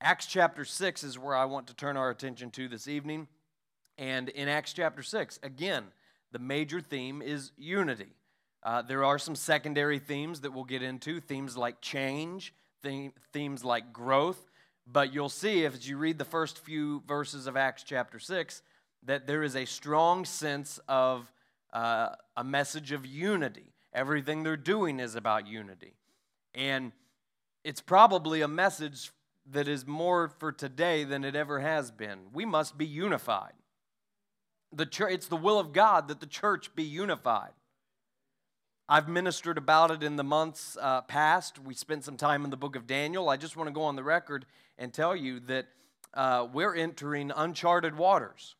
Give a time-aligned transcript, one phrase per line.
[0.00, 3.26] Acts chapter 6 is where I want to turn our attention to this evening.
[3.96, 5.84] And in Acts chapter 6, again,
[6.30, 8.14] the major theme is unity.
[8.62, 13.64] Uh, there are some secondary themes that we'll get into, themes like change, theme, themes
[13.64, 14.48] like growth.
[14.86, 18.62] But you'll see if you read the first few verses of Acts chapter 6
[19.04, 21.32] that there is a strong sense of
[21.72, 23.72] uh, a message of unity.
[23.92, 25.94] Everything they're doing is about unity.
[26.54, 26.92] And
[27.64, 29.10] it's probably a message
[29.50, 32.18] that is more for today than it ever has been.
[32.32, 33.52] We must be unified.
[34.72, 37.52] The church, it's the will of God that the church be unified.
[38.88, 41.58] I've ministered about it in the months uh, past.
[41.58, 43.28] We spent some time in the book of Daniel.
[43.28, 44.46] I just want to go on the record
[44.78, 45.66] and tell you that
[46.14, 48.56] uh, we're entering uncharted waters.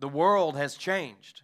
[0.00, 1.42] The world has changed.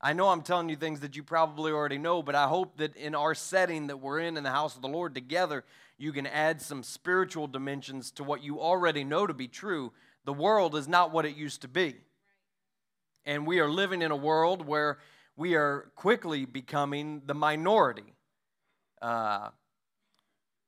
[0.00, 2.96] I know I'm telling you things that you probably already know, but I hope that
[2.96, 5.64] in our setting that we're in in the house of the Lord together,
[6.02, 9.92] you can add some spiritual dimensions to what you already know to be true.
[10.24, 11.94] The world is not what it used to be.
[13.24, 14.98] And we are living in a world where
[15.36, 18.14] we are quickly becoming the minority,
[19.00, 19.50] uh,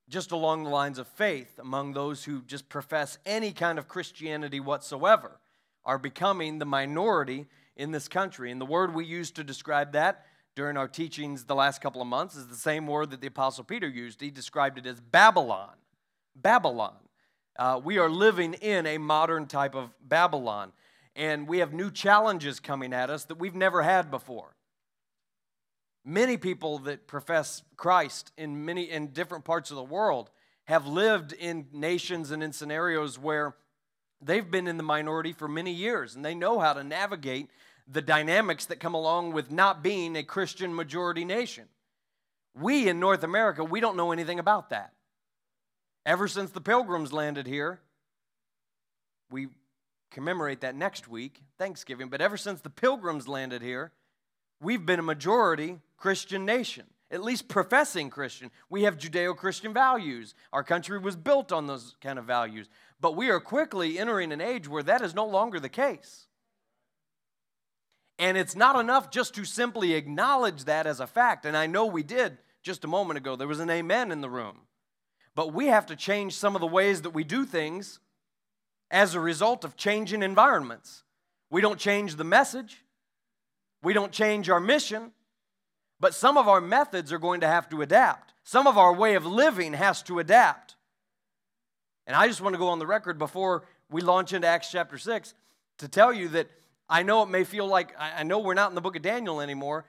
[0.08, 4.60] just along the lines of faith among those who just profess any kind of Christianity
[4.60, 5.40] whatsoever,
[5.84, 8.52] are becoming the minority in this country.
[8.52, 12.06] And the word we use to describe that during our teachings the last couple of
[12.06, 14.20] months is the same word that the Apostle Peter used.
[14.20, 15.74] He described it as Babylon.
[16.36, 16.96] Babylon.
[17.56, 20.72] Uh, we are living in a modern type of Babylon
[21.16, 24.56] and we have new challenges coming at us that we've never had before.
[26.05, 30.30] Many people that profess Christ in many in different parts of the world
[30.64, 33.55] have lived in nations and in scenarios where
[34.20, 37.48] they've been in the minority for many years and they know how to navigate
[37.86, 41.64] the dynamics that come along with not being a Christian majority nation.
[42.58, 44.92] We in North America, we don't know anything about that.
[46.06, 47.80] Ever since the pilgrims landed here,
[49.30, 49.48] we
[50.10, 52.08] commemorate that next week, Thanksgiving.
[52.08, 53.92] But ever since the pilgrims landed here,
[54.60, 58.51] we've been a majority Christian nation, at least professing Christian.
[58.70, 60.34] We have Judeo Christian values.
[60.52, 62.68] Our country was built on those kind of values.
[63.01, 66.27] But we are quickly entering an age where that is no longer the case.
[68.19, 71.45] And it's not enough just to simply acknowledge that as a fact.
[71.47, 73.36] And I know we did just a moment ago.
[73.36, 74.61] There was an amen in the room.
[75.35, 77.98] But we have to change some of the ways that we do things
[78.91, 81.02] as a result of changing environments.
[81.51, 82.85] We don't change the message,
[83.83, 85.13] we don't change our mission,
[86.01, 88.33] but some of our methods are going to have to adapt.
[88.45, 90.77] Some of our way of living has to adapt.
[92.07, 94.98] And I just want to go on the record before we launch into Acts chapter
[94.98, 95.35] 6
[95.79, 96.48] to tell you that
[96.94, 99.40] I know it may feel like, I know we're not in the book of Daniel
[99.40, 99.84] anymore,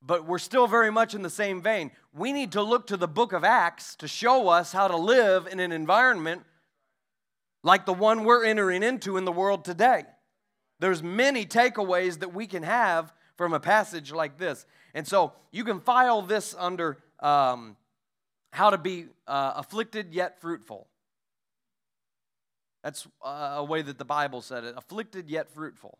[0.00, 1.90] but we're still very much in the same vein.
[2.14, 5.46] We need to look to the book of Acts to show us how to live
[5.46, 6.44] in an environment
[7.62, 10.04] like the one we're entering into in the world today.
[10.80, 14.64] There's many takeaways that we can have from a passage like this.
[14.94, 17.76] And so you can file this under um,
[18.54, 20.88] how to be uh, afflicted yet fruitful.
[22.82, 25.98] That's uh, a way that the Bible said it afflicted yet fruitful.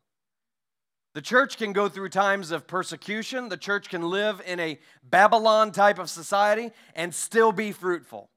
[1.14, 3.48] The church can go through times of persecution.
[3.48, 8.30] The church can live in a Babylon type of society and still be fruitful.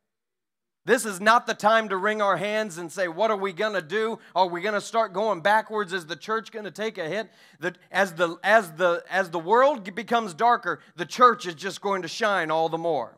[0.84, 3.74] This is not the time to wring our hands and say, What are we going
[3.74, 4.18] to do?
[4.34, 5.94] Are we going to start going backwards?
[5.94, 7.30] Is the church going to take a hit?
[7.60, 12.02] That as the, as, the, as the world becomes darker, the church is just going
[12.02, 13.16] to shine all the more.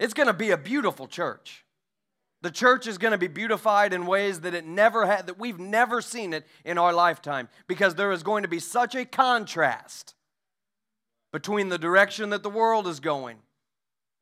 [0.00, 1.63] It's going to be a beautiful church.
[2.44, 5.58] The church is going to be beautified in ways that it never had, that we've
[5.58, 10.14] never seen it in our lifetime, because there is going to be such a contrast
[11.32, 13.38] between the direction that the world is going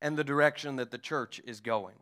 [0.00, 1.96] and the direction that the church is going.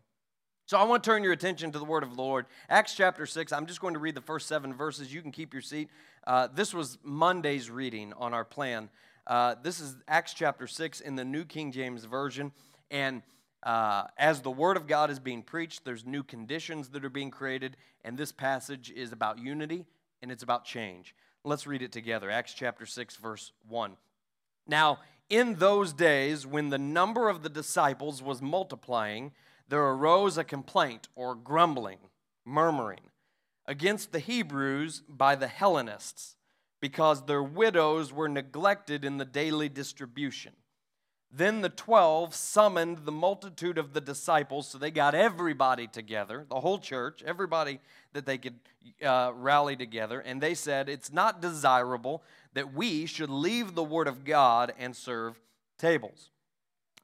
[0.66, 2.44] So I want to turn your attention to the word of the Lord.
[2.69, 3.50] Acts chapter 6.
[3.50, 5.14] I'm just going to read the first seven verses.
[5.14, 5.88] You can keep your seat.
[6.26, 8.91] Uh, this was Monday's reading on our plan.
[9.26, 12.52] Uh, this is Acts chapter 6 in the New King James Version.
[12.91, 13.22] And
[13.62, 17.31] uh, as the word of God is being preached, there's new conditions that are being
[17.31, 17.76] created.
[18.05, 19.87] And this passage is about unity
[20.23, 21.14] and it's about change.
[21.44, 22.31] Let's read it together.
[22.31, 23.96] Acts chapter 6, verse 1.
[24.67, 29.32] Now, in those days, when the number of the disciples was multiplying,
[29.69, 31.99] there arose a complaint or grumbling,
[32.44, 33.00] murmuring
[33.67, 36.34] against the Hebrews by the Hellenists,
[36.81, 40.52] because their widows were neglected in the daily distribution.
[41.32, 46.61] Then the twelve summoned the multitude of the disciples, so they got everybody together, the
[46.61, 47.79] whole church, everybody
[48.12, 48.59] that they could
[49.05, 52.25] uh, rally together, and they said, It's not desirable
[52.55, 55.41] that we should leave the word of God and serve
[55.79, 56.31] tables.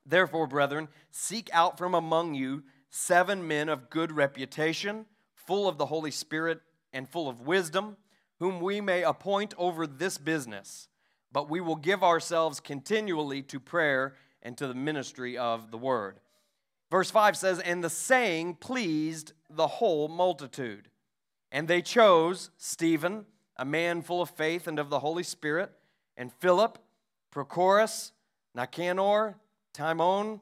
[0.05, 5.87] Therefore, brethren, seek out from among you seven men of good reputation, full of the
[5.87, 6.61] Holy Spirit
[6.93, 7.97] and full of wisdom,
[8.39, 10.89] whom we may appoint over this business.
[11.33, 16.21] But we will give ourselves continually to prayer and to the ministry of the word.
[16.91, 20.89] Verse 5 says, And the saying pleased the whole multitude.
[21.51, 23.27] And they chose Stephen,
[23.57, 25.73] a man full of faith and of the Holy Spirit,
[26.17, 26.79] and Philip,
[27.33, 28.13] Prochorus,
[28.55, 29.37] Nicanor,
[29.73, 30.41] Timon,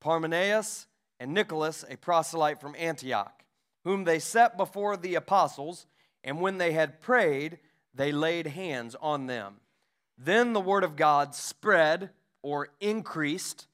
[0.00, 0.86] Parmenas,
[1.18, 3.42] and Nicholas, a proselyte from Antioch,
[3.84, 5.86] whom they set before the apostles,
[6.22, 7.58] and when they had prayed,
[7.94, 9.56] they laid hands on them.
[10.18, 12.10] Then the word of God spread
[12.42, 13.66] or increased,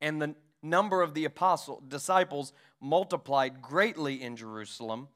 [0.00, 5.08] and the number of the apostle disciples multiplied greatly in Jerusalem,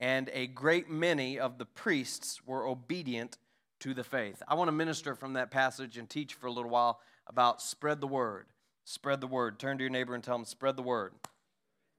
[0.00, 3.38] and a great many of the priests were obedient
[3.80, 4.42] to the faith.
[4.48, 8.00] I want to minister from that passage and teach for a little while about spread
[8.00, 8.46] the word.
[8.84, 9.58] Spread the word.
[9.58, 11.12] Turn to your neighbor and tell them, spread the word.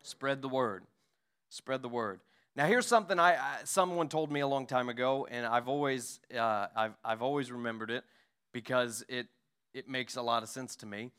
[0.04, 0.84] Spread the word.
[1.50, 2.19] Spread the word.
[2.57, 6.19] Now, here's something I, I someone told me a long time ago, and I've always
[6.36, 8.04] uh, I've, I've always remembered it
[8.51, 9.27] because it
[9.75, 11.12] it makes a lot of sense to me.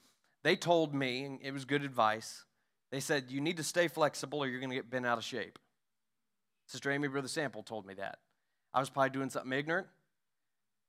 [0.42, 2.44] They told me, and it was good advice.
[2.90, 5.22] They said you need to stay flexible, or you're going to get bent out of
[5.22, 5.60] shape.
[6.66, 8.18] Sister Amy, Brother Sample told me that.
[8.74, 9.86] I was probably doing something ignorant,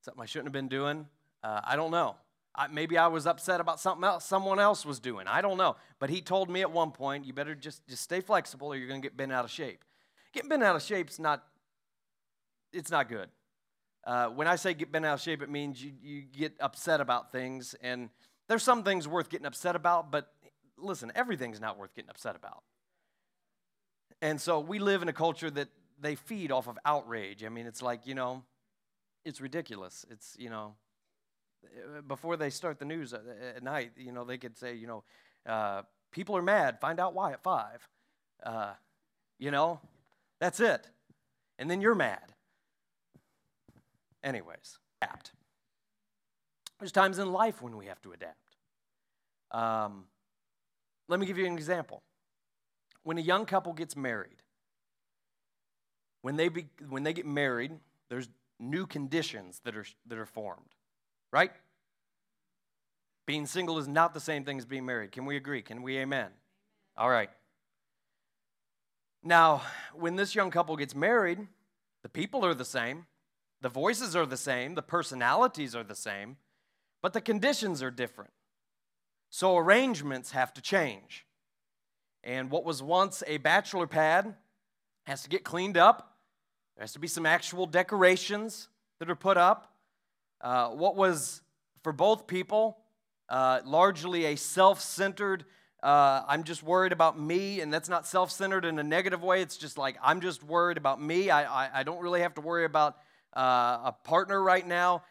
[0.02, 1.06] something I shouldn't have been doing.
[1.44, 2.16] Uh, I don't know.
[2.56, 5.28] I, maybe I was upset about something else someone else was doing.
[5.28, 5.76] I don't know.
[6.00, 8.88] But he told me at one point, you better just, just stay flexible or you're
[8.88, 9.86] going to get bent out of shape.
[10.34, 11.44] Getting bent out of shape is not,
[12.72, 13.30] it's not good.
[14.06, 17.02] Uh, when I say get bent out of shape, it means you, you get upset
[17.02, 17.76] about things.
[17.82, 18.10] And
[18.48, 20.32] there's some things worth getting upset about, but
[20.78, 22.64] listen, everything's not worth getting upset about.
[24.22, 27.44] And so we live in a culture that they feed off of outrage.
[27.44, 28.44] I mean, it's like, you know,
[29.26, 30.06] it's ridiculous.
[30.10, 30.76] It's, you know,
[32.08, 35.04] before they start the news at night, you know, they could say, you know,
[35.46, 35.82] uh,
[36.12, 36.80] people are mad.
[36.80, 37.88] Find out why at five.
[38.44, 38.74] Uh,
[39.38, 39.80] you know,
[40.40, 40.90] that's it.
[41.58, 42.34] And then you're mad.
[44.24, 45.32] Anyways, adapt.
[46.80, 48.56] There's times in life when we have to adapt.
[49.52, 50.06] Um,
[51.08, 52.04] let me give you an example.
[53.04, 54.44] When a young couple gets married,
[56.22, 57.72] when they, be, when they get married,
[58.10, 60.76] there's new conditions that are, that are formed
[61.32, 61.52] right?
[63.26, 65.12] Being single is not the same thing as being married.
[65.12, 65.62] Can we agree?
[65.62, 66.30] Can we amen?
[66.98, 67.30] All right.
[69.24, 69.64] Now,
[69.94, 71.48] when this young couple gets married,
[72.04, 73.06] the people are the same,
[73.62, 76.38] the voices are the same, the personalities are the same,
[77.02, 78.32] but the conditions are different.
[79.30, 81.26] So arrangements have to change.
[82.24, 84.36] And what was once a bachelor pad
[85.06, 86.18] has to get cleaned up.
[86.76, 88.70] There has to be some actual decorations
[89.00, 89.74] that are put up.
[90.42, 91.42] Uh, what was
[91.84, 92.78] for both people
[93.30, 95.46] uh, largely a self centered,
[95.82, 99.42] uh, I'm just worried about me, and that's not self centered in a negative way.
[99.42, 101.30] It's just like, I'm just worried about me.
[101.30, 102.98] I, I, I don't really have to worry about
[103.36, 105.04] uh, a partner right now.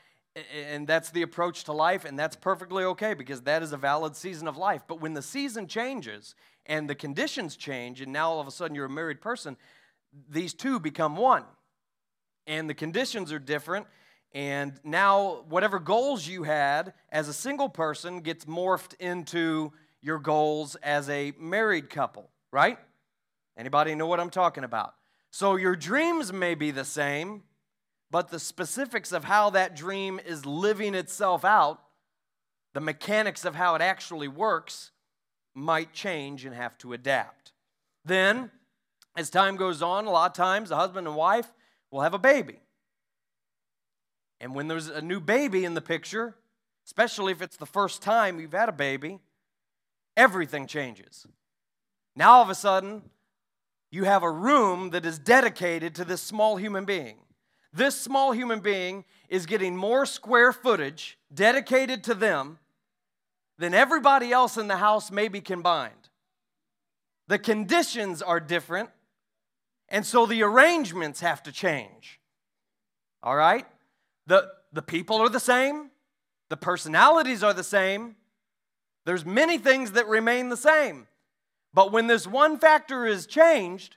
[0.54, 4.14] And that's the approach to life, and that's perfectly okay because that is a valid
[4.14, 4.82] season of life.
[4.86, 8.76] But when the season changes and the conditions change, and now all of a sudden
[8.76, 9.56] you're a married person,
[10.30, 11.42] these two become one.
[12.46, 13.86] And the conditions are different,
[14.32, 20.74] and now, whatever goals you had as a single person gets morphed into your goals
[20.76, 22.78] as a married couple, right?
[23.56, 24.94] Anybody know what I'm talking about?
[25.30, 27.42] So, your dreams may be the same,
[28.10, 31.80] but the specifics of how that dream is living itself out,
[32.72, 34.92] the mechanics of how it actually works,
[35.54, 37.52] might change and have to adapt.
[38.04, 38.50] Then,
[39.16, 41.52] as time goes on, a lot of times the husband and wife
[41.90, 42.60] will have a baby.
[44.40, 46.36] And when there's a new baby in the picture,
[46.86, 49.18] especially if it's the first time you've had a baby,
[50.18, 51.26] everything changes.
[52.14, 53.02] Now, all of a sudden,
[53.90, 57.16] you have a room that is dedicated to this small human being.
[57.72, 62.58] This small human being is getting more square footage dedicated to them
[63.58, 65.94] than everybody else in the house maybe combined.
[67.28, 68.90] The conditions are different,
[69.88, 72.20] and so the arrangements have to change.
[73.22, 73.66] All right?
[74.26, 75.90] The, the people are the same,
[76.48, 78.16] the personalities are the same.
[79.08, 81.06] There's many things that remain the same.
[81.72, 83.96] But when this one factor is changed,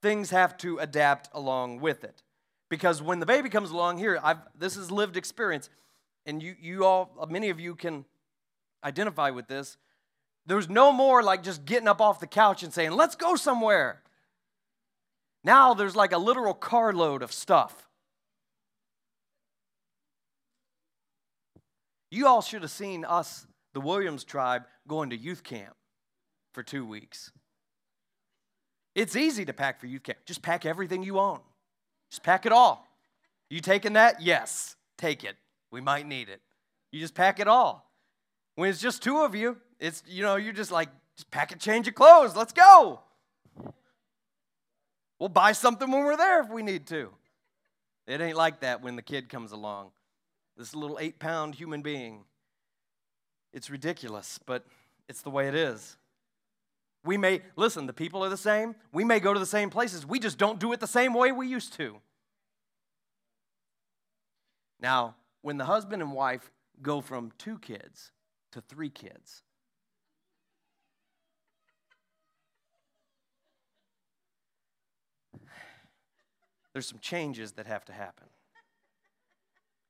[0.00, 2.22] things have to adapt along with it.
[2.70, 5.68] Because when the baby comes along here, I've, this is lived experience,
[6.24, 8.06] and you, you all, many of you can
[8.82, 9.76] identify with this.
[10.46, 14.00] There's no more like just getting up off the couch and saying, let's go somewhere.
[15.44, 17.86] Now there's like a literal carload of stuff.
[22.10, 23.46] You all should have seen us,
[23.76, 25.76] the Williams tribe, going to youth camp
[26.54, 27.30] for two weeks.
[28.94, 30.16] It's easy to pack for youth camp.
[30.24, 31.40] Just pack everything you own.
[32.10, 32.88] Just pack it all.
[33.50, 34.22] You taking that?
[34.22, 35.36] Yes, take it.
[35.70, 36.40] We might need it.
[36.90, 37.92] You just pack it all.
[38.54, 41.58] When it's just two of you, it's you know, you're just like, just pack a
[41.58, 42.34] change of clothes.
[42.34, 43.00] Let's go.
[45.18, 47.10] We'll buy something when we're there if we need to.
[48.06, 49.90] It ain't like that when the kid comes along.
[50.56, 52.24] This little eight pound human being.
[53.52, 54.66] It's ridiculous, but
[55.08, 55.96] it's the way it is.
[57.04, 58.74] We may, listen, the people are the same.
[58.92, 60.04] We may go to the same places.
[60.04, 61.98] We just don't do it the same way we used to.
[64.80, 66.50] Now, when the husband and wife
[66.82, 68.10] go from two kids
[68.52, 69.42] to three kids,
[76.72, 78.26] there's some changes that have to happen.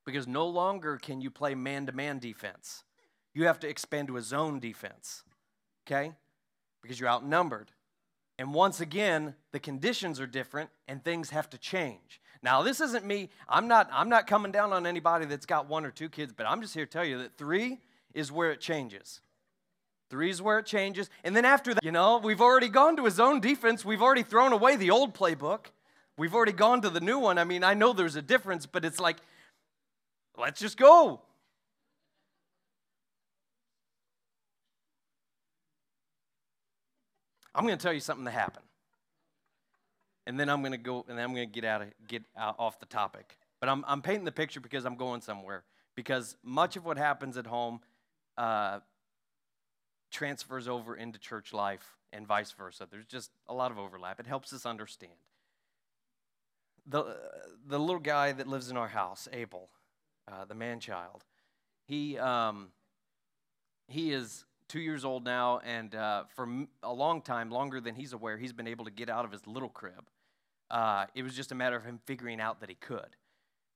[0.05, 2.85] Because no longer can you play man to man defense.
[3.37, 5.23] You have to expand to a zone defense.
[5.87, 6.13] Okay?
[6.87, 7.73] because you're outnumbered.
[8.39, 12.21] And once again, the conditions are different and things have to change.
[12.43, 13.31] Now, this isn't me.
[13.49, 16.47] I'm not I'm not coming down on anybody that's got one or two kids, but
[16.47, 17.79] I'm just here to tell you that 3
[18.15, 19.21] is where it changes.
[20.11, 21.11] Three is where it changes.
[21.25, 23.85] And then after that, you know, we've already gone to a zone defense.
[23.85, 25.67] We've already thrown away the old playbook.
[26.17, 27.39] We've already gone to the new one.
[27.39, 29.17] I mean, I know there's a difference, but it's like,
[30.39, 31.23] let's just go.
[37.57, 38.67] I'm going to tell you something that happened.
[40.27, 42.57] And then I'm going to go, and I'm going to get out of, get out
[42.59, 43.39] off the topic.
[43.61, 45.65] But I'm, I'm painting the picture because I'm going somewhere.
[45.95, 47.81] Because much of what happens at home
[48.37, 48.81] uh,
[50.11, 52.87] transfers over into church life and vice versa.
[52.91, 54.21] There's just a lot of overlap.
[54.21, 55.13] It helps us understand.
[56.87, 57.17] The,
[57.67, 59.71] the little guy that lives in our house, Abel,
[60.31, 61.25] uh, the man child,
[61.85, 62.69] he, um,
[63.89, 66.49] he is two years old now, and uh, for
[66.83, 69.47] a long time, longer than he's aware, he's been able to get out of his
[69.47, 70.09] little crib.
[70.71, 73.17] Uh, it was just a matter of him figuring out that he could.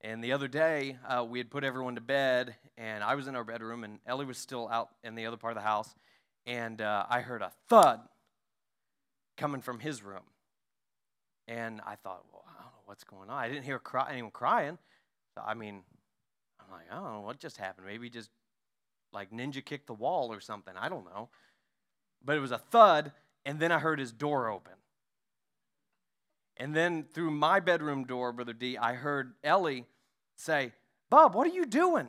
[0.03, 3.37] And the other day, uh, we had put everyone to bed, and I was in
[3.37, 5.95] our bedroom, and Ellie was still out in the other part of the house,
[6.47, 8.01] and uh, I heard a thud
[9.37, 10.23] coming from his room.
[11.47, 13.37] And I thought, well, I don't know what's going on.
[13.37, 14.79] I didn't hear cry- anyone crying.
[15.35, 15.83] So, I mean,
[16.61, 17.87] I'm like, I don't know what just happened.
[17.87, 18.31] Maybe just
[19.13, 20.75] like ninja kicked the wall or something.
[20.79, 21.29] I don't know.
[22.25, 23.13] But it was a thud,
[23.45, 24.75] and then I heard his door open.
[26.57, 29.87] And then through my bedroom door, Brother D, I heard Ellie
[30.37, 30.73] say,
[31.09, 32.09] Bob, what are you doing?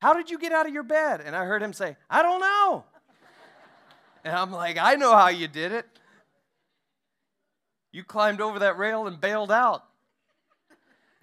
[0.00, 1.20] How did you get out of your bed?
[1.24, 2.84] And I heard him say, I don't know.
[4.24, 5.86] and I'm like, I know how you did it.
[7.92, 9.84] You climbed over that rail and bailed out.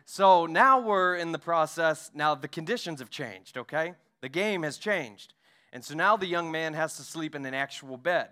[0.06, 2.12] So now we're in the process.
[2.14, 3.94] Now the conditions have changed, okay?
[4.24, 5.34] The game has changed.
[5.74, 8.30] And so now the young man has to sleep in an actual bed,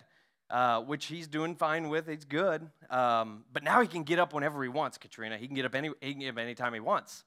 [0.50, 2.08] uh, which he's doing fine with.
[2.08, 2.66] It's good.
[2.90, 5.38] Um, but now he can get up whenever he wants, Katrina.
[5.38, 7.26] He can get up any, he can get up anytime he wants.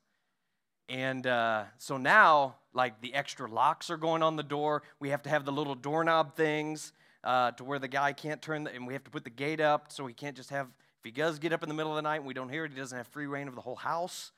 [0.88, 4.82] And uh, so now, like the extra locks are going on the door.
[4.98, 8.64] We have to have the little doorknob things uh, to where the guy can't turn,
[8.64, 11.04] the, and we have to put the gate up so he can't just have, if
[11.04, 12.72] he does get up in the middle of the night and we don't hear it,
[12.72, 14.32] he doesn't have free rein of the whole house.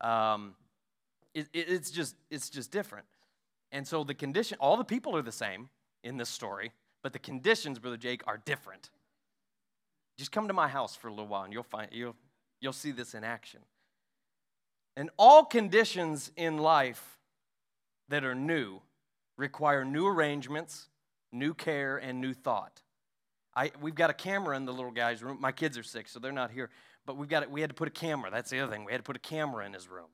[0.00, 0.56] Um,
[1.34, 3.06] it, it, it's just, it's just different.
[3.72, 5.68] And so the condition, all the people are the same
[6.02, 6.72] in this story,
[7.02, 8.90] but the conditions, Brother Jake, are different.
[10.18, 12.16] Just come to my house for a little while and you'll find you'll
[12.60, 13.60] you'll see this in action.
[14.96, 17.18] And all conditions in life
[18.08, 18.80] that are new
[19.36, 20.88] require new arrangements,
[21.32, 22.82] new care, and new thought.
[23.54, 25.38] I, we've got a camera in the little guy's room.
[25.40, 26.70] My kids are sick, so they're not here.
[27.06, 28.30] But we've got we had to put a camera.
[28.30, 28.84] That's the other thing.
[28.84, 30.08] We had to put a camera in his room.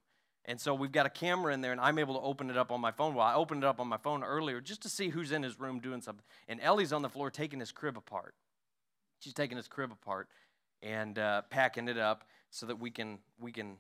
[0.49, 2.71] And so we've got a camera in there, and I'm able to open it up
[2.71, 3.15] on my phone.
[3.15, 5.59] Well, I opened it up on my phone earlier just to see who's in his
[5.59, 6.25] room doing something.
[6.47, 8.35] And Ellie's on the floor taking his crib apart.
[9.19, 10.29] She's taking his crib apart
[10.83, 13.77] and uh, packing it up so that we can we can.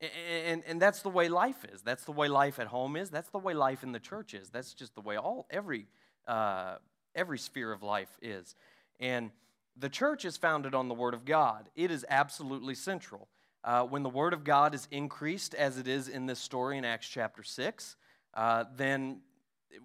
[0.00, 1.82] And, and that's the way life is.
[1.82, 3.10] That's the way life at home is.
[3.10, 4.48] That's the way life in the church is.
[4.48, 5.86] That's just the way all every
[6.26, 6.76] uh,
[7.14, 8.56] every sphere of life is.
[8.98, 9.30] And
[9.76, 11.68] the church is founded on the Word of God.
[11.76, 13.28] It is absolutely central.
[13.62, 16.84] Uh, when the Word of God is increased, as it is in this story in
[16.84, 17.96] Acts chapter 6,
[18.34, 19.20] uh, then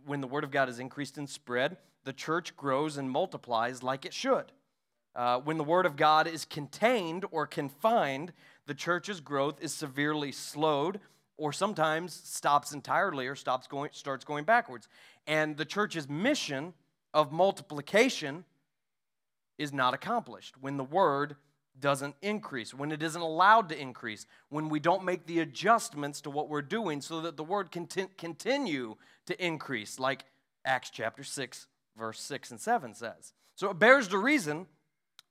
[0.05, 4.05] when the Word of God is increased and spread, the church grows and multiplies like
[4.05, 4.51] it should.
[5.15, 8.31] Uh, when the Word of God is contained or confined,
[8.65, 10.99] the church's growth is severely slowed
[11.37, 14.87] or sometimes stops entirely or stops going, starts going backwards.
[15.27, 16.73] And the church's mission
[17.13, 18.45] of multiplication
[19.57, 21.35] is not accomplished when the Word
[21.79, 26.29] doesn't increase, when it isn't allowed to increase, when we don't make the adjustments to
[26.29, 30.25] what we're doing so that the word can continue to increase, like
[30.65, 31.67] Acts chapter 6,
[31.97, 33.33] verse 6 and 7 says.
[33.55, 34.67] So it bears the reason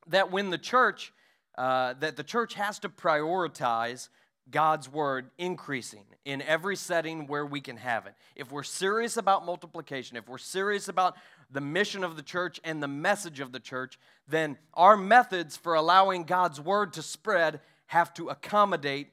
[0.07, 1.13] that when the church,
[1.57, 4.09] uh, that the church has to prioritize
[4.51, 8.15] God's word increasing in every setting where we can have it.
[8.37, 11.17] If we're serious about multiplication, if we're serious about
[11.55, 15.75] the mission of the church and the message of the church, then our methods for
[15.75, 19.13] allowing God's word to spread have to accommodate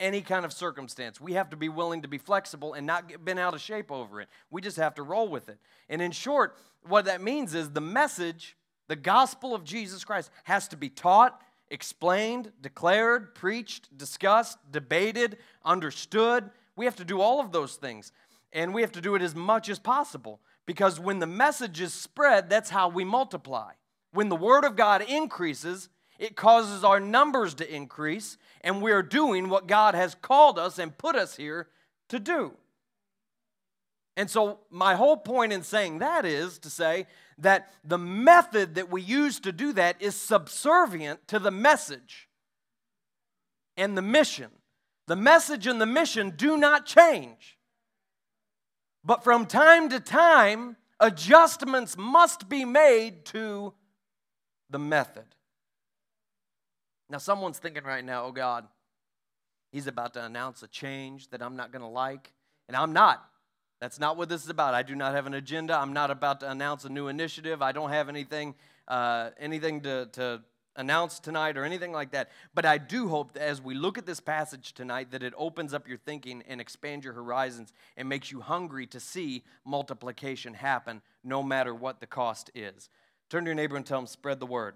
[0.00, 1.20] any kind of circumstance.
[1.20, 3.92] We have to be willing to be flexible and not get bent out of shape
[3.92, 4.28] over it.
[4.50, 5.58] We just have to roll with it.
[5.90, 6.56] And in short,
[6.88, 8.56] what that means is the message,
[8.88, 16.48] the gospel of Jesus Christ, has to be taught, explained, declared, preached, discussed, debated, understood.
[16.74, 18.12] We have to do all of those things.
[18.54, 21.92] And we have to do it as much as possible because when the message is
[21.92, 23.72] spread, that's how we multiply.
[24.12, 25.88] When the word of God increases,
[26.18, 30.96] it causes our numbers to increase, and we're doing what God has called us and
[30.96, 31.68] put us here
[32.08, 32.52] to do.
[34.16, 37.06] And so, my whole point in saying that is to say
[37.38, 42.28] that the method that we use to do that is subservient to the message
[43.76, 44.50] and the mission.
[45.06, 47.58] The message and the mission do not change.
[49.04, 53.72] But from time to time, adjustments must be made to
[54.68, 55.24] the method.
[57.08, 58.66] Now, someone's thinking right now, oh God,
[59.72, 62.32] he's about to announce a change that I'm not going to like.
[62.68, 63.24] And I'm not.
[63.80, 64.74] That's not what this is about.
[64.74, 65.74] I do not have an agenda.
[65.74, 67.62] I'm not about to announce a new initiative.
[67.62, 68.54] I don't have anything,
[68.86, 70.42] uh, anything to, to
[70.80, 72.30] announce tonight or anything like that.
[72.54, 75.72] But I do hope that as we look at this passage tonight, that it opens
[75.72, 81.02] up your thinking and expands your horizons and makes you hungry to see multiplication happen,
[81.22, 82.88] no matter what the cost is.
[83.28, 84.74] Turn to your neighbor and tell him, spread the word.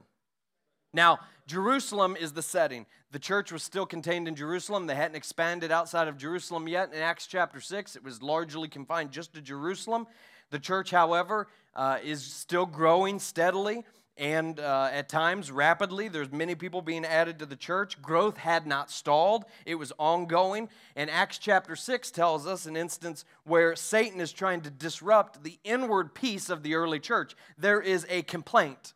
[0.93, 1.19] Now,
[1.49, 2.87] Jerusalem is the setting.
[3.11, 4.87] The church was still contained in Jerusalem.
[4.87, 6.93] They hadn't expanded outside of Jerusalem yet.
[6.95, 10.07] In Acts chapter 6, it was largely confined just to Jerusalem.
[10.51, 13.85] The church, however, uh, is still growing steadily
[14.17, 16.09] and uh, at times rapidly.
[16.09, 18.01] There's many people being added to the church.
[18.01, 20.69] Growth had not stalled, it was ongoing.
[20.97, 25.59] And Acts chapter 6 tells us an instance where Satan is trying to disrupt the
[25.65, 27.35] inward peace of the early church.
[27.59, 28.95] There is a complaint.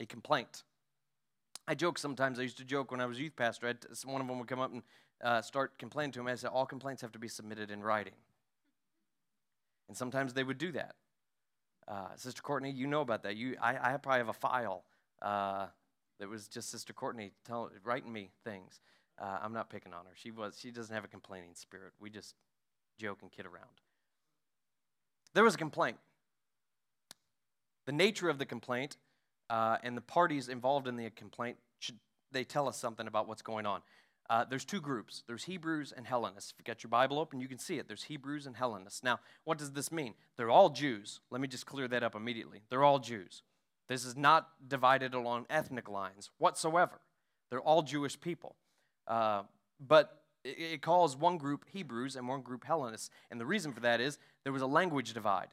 [0.00, 0.62] A complaint.
[1.68, 2.38] I joke sometimes.
[2.38, 3.68] I used to joke when I was youth pastor.
[3.68, 4.82] I'd, one of them would come up and
[5.22, 6.28] uh, start complaining to him.
[6.28, 8.12] I said, All complaints have to be submitted in writing.
[9.88, 10.94] And sometimes they would do that.
[11.88, 13.36] Uh, Sister Courtney, you know about that.
[13.36, 14.84] You, I, I probably have a file
[15.22, 15.66] uh,
[16.18, 17.32] that was just Sister Courtney
[17.84, 18.80] writing me things.
[19.18, 20.12] Uh, I'm not picking on her.
[20.14, 20.58] She was.
[20.60, 21.92] She doesn't have a complaining spirit.
[22.00, 22.34] We just
[22.98, 23.70] joke and kid around.
[25.32, 25.98] There was a complaint.
[27.86, 28.96] The nature of the complaint
[29.48, 31.98] uh, and the parties involved in the complaint should
[32.32, 33.80] they tell us something about what's going on.
[34.28, 35.22] Uh, there's two groups.
[35.26, 36.52] There's Hebrews and Hellenists.
[36.52, 37.86] If you got your Bible open, you can see it.
[37.86, 39.02] There's Hebrews and Hellenists.
[39.02, 40.14] Now, what does this mean?
[40.36, 41.20] They're all Jews.
[41.30, 42.62] Let me just clear that up immediately.
[42.68, 43.42] They're all Jews.
[43.88, 47.00] This is not divided along ethnic lines whatsoever.
[47.50, 48.56] They're all Jewish people.
[49.06, 49.42] Uh,
[49.80, 53.10] but it, it calls one group Hebrews and one group Hellenists.
[53.30, 55.48] And the reason for that is there was a language divide.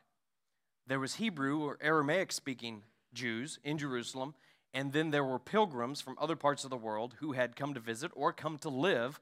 [0.88, 2.84] There was Hebrew or Aramaic speaking
[3.14, 4.34] Jews in Jerusalem,
[4.74, 7.80] and then there were pilgrims from other parts of the world who had come to
[7.80, 9.20] visit or come to live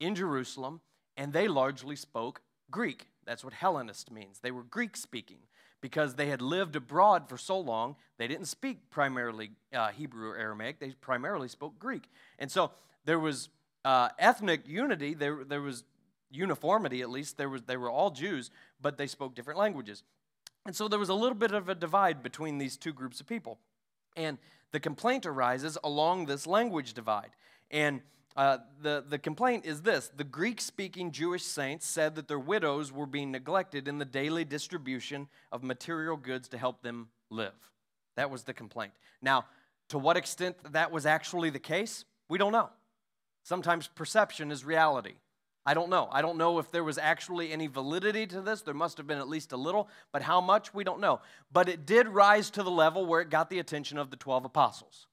[0.00, 0.80] in Jerusalem,
[1.16, 3.08] and they largely spoke Greek.
[3.24, 4.38] That's what Hellenist means.
[4.40, 5.38] They were Greek speaking
[5.80, 7.96] because they had lived abroad for so long.
[8.18, 12.08] They didn't speak primarily uh, Hebrew or Aramaic, they primarily spoke Greek.
[12.38, 12.70] And so
[13.04, 13.50] there was
[13.84, 15.84] uh, ethnic unity, there, there was
[16.30, 17.36] uniformity at least.
[17.36, 20.02] There was, they were all Jews, but they spoke different languages.
[20.64, 23.26] And so there was a little bit of a divide between these two groups of
[23.26, 23.58] people.
[24.16, 24.38] And
[24.72, 27.30] the complaint arises along this language divide.
[27.70, 28.02] And
[28.36, 32.92] uh, the, the complaint is this the Greek speaking Jewish saints said that their widows
[32.92, 37.54] were being neglected in the daily distribution of material goods to help them live.
[38.16, 38.92] That was the complaint.
[39.22, 39.46] Now,
[39.88, 42.70] to what extent that was actually the case, we don't know.
[43.42, 45.14] Sometimes perception is reality.
[45.66, 46.08] I don't know.
[46.12, 48.62] I don't know if there was actually any validity to this.
[48.62, 51.20] There must have been at least a little, but how much, we don't know.
[51.52, 54.44] But it did rise to the level where it got the attention of the 12
[54.44, 55.08] apostles.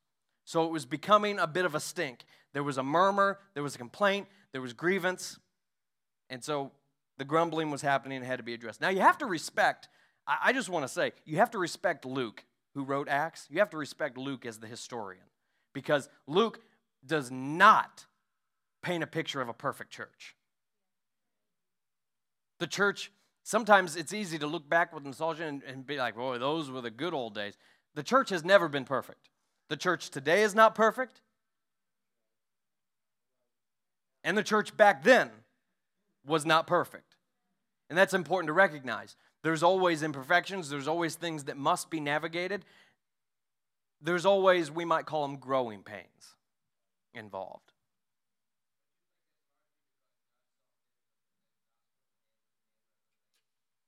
[0.45, 2.25] So it was becoming a bit of a stink.
[2.53, 5.39] There was a murmur, there was a complaint, there was grievance.
[6.29, 6.71] And so
[7.17, 8.79] the grumbling was happening and had to be addressed.
[8.79, 9.89] Now you have to respect,
[10.27, 13.47] I just want to say, you have to respect Luke, who wrote Acts.
[13.49, 15.23] You have to respect Luke as the historian
[15.73, 16.59] because Luke
[17.03, 18.05] does not
[18.83, 20.35] paint a picture of a perfect church.
[22.63, 23.11] The church,
[23.43, 26.79] sometimes it's easy to look back with nostalgia and, and be like, boy, those were
[26.79, 27.57] the good old days.
[27.93, 29.27] The church has never been perfect.
[29.67, 31.19] The church today is not perfect.
[34.23, 35.29] And the church back then
[36.25, 37.17] was not perfect.
[37.89, 39.17] And that's important to recognize.
[39.41, 42.63] There's always imperfections, there's always things that must be navigated.
[44.01, 46.37] there's always, we might call them growing pains
[47.13, 47.72] involved.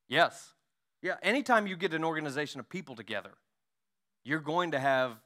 [0.08, 0.54] Yes.
[1.02, 3.32] Yeah, anytime you get an organization of people together,
[4.24, 5.18] you're going to have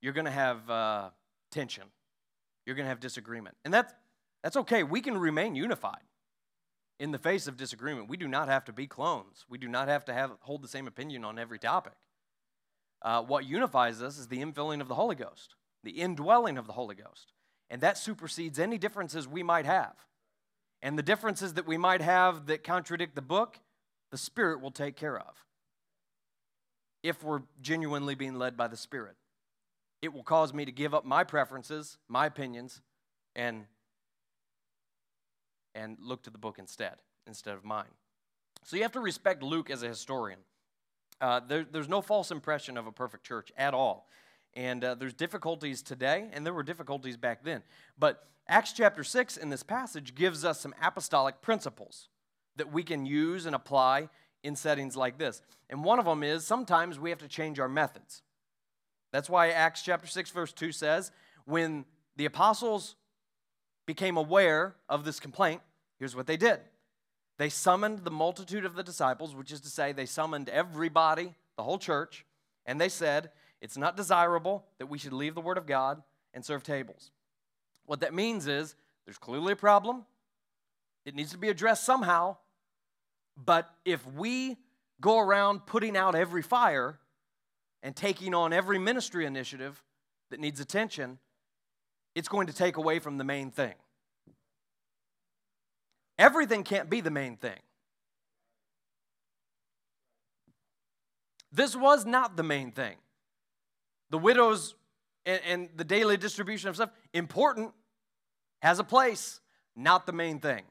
[0.00, 1.10] you're going to have uh,
[1.52, 1.84] tension.
[2.66, 3.56] You're going to have disagreement.
[3.64, 3.92] And that's
[4.42, 4.82] that's okay.
[4.82, 6.02] We can remain unified
[6.98, 8.08] in the face of disagreement.
[8.08, 9.44] We do not have to be clones.
[9.48, 11.94] We do not have to have hold the same opinion on every topic.
[13.02, 16.72] Uh, what unifies us is the infilling of the Holy Ghost, the indwelling of the
[16.72, 17.32] Holy Ghost.
[17.70, 19.94] And that supersedes any differences we might have.
[20.82, 23.60] And the differences that we might have that contradict the book,
[24.12, 25.44] the Spirit will take care of.
[27.02, 29.16] If we're genuinely being led by the Spirit,
[30.02, 32.82] it will cause me to give up my preferences, my opinions,
[33.34, 33.64] and,
[35.74, 36.96] and look to the book instead,
[37.26, 37.88] instead of mine.
[38.62, 40.38] So you have to respect Luke as a historian.
[41.20, 44.08] Uh, there, there's no false impression of a perfect church at all.
[44.54, 47.62] And uh, there's difficulties today, and there were difficulties back then.
[47.98, 52.08] But Acts chapter 6 in this passage gives us some apostolic principles
[52.56, 54.08] that we can use and apply
[54.42, 55.42] in settings like this.
[55.70, 58.22] And one of them is sometimes we have to change our methods.
[59.12, 61.12] That's why Acts chapter 6, verse 2 says,
[61.44, 61.84] when
[62.16, 62.96] the apostles
[63.86, 65.60] became aware of this complaint,
[65.98, 66.60] here's what they did
[67.38, 71.62] they summoned the multitude of the disciples, which is to say, they summoned everybody, the
[71.62, 72.24] whole church,
[72.66, 76.02] and they said, It's not desirable that we should leave the word of God
[76.34, 77.10] and serve tables.
[77.86, 80.04] What that means is there's clearly a problem,
[81.04, 82.36] it needs to be addressed somehow,
[83.36, 84.56] but if we
[85.00, 86.98] go around putting out every fire
[87.82, 89.82] and taking on every ministry initiative
[90.30, 91.18] that needs attention,
[92.14, 93.74] it's going to take away from the main thing.
[96.18, 97.58] Everything can't be the main thing.
[101.50, 102.96] This was not the main thing.
[104.10, 104.74] The widows
[105.24, 107.72] and, and, the daily distribution of stuff, important,
[108.60, 109.40] has a place,
[109.76, 110.62] not the main thing.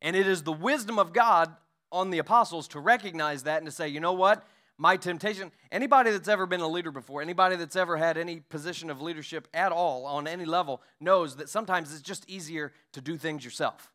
[0.00, 1.54] And it is the wisdom of God
[1.94, 4.46] on the apostles to recognize that and to say, you know what?
[4.76, 8.90] My temptation, anybody that's ever been a leader before, anybody that's ever had any position
[8.90, 13.16] of leadership at all on any level, knows that sometimes it's just easier to do
[13.16, 13.92] things yourself.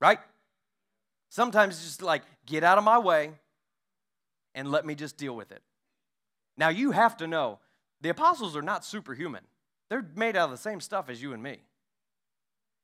[0.00, 0.20] Right?
[1.28, 3.32] Sometimes it's just like, get out of my way
[4.54, 5.62] and let me just deal with it.
[6.56, 7.58] Now, you have to know
[8.00, 9.42] the apostles are not superhuman,
[9.88, 11.58] they're made out of the same stuff as you and me.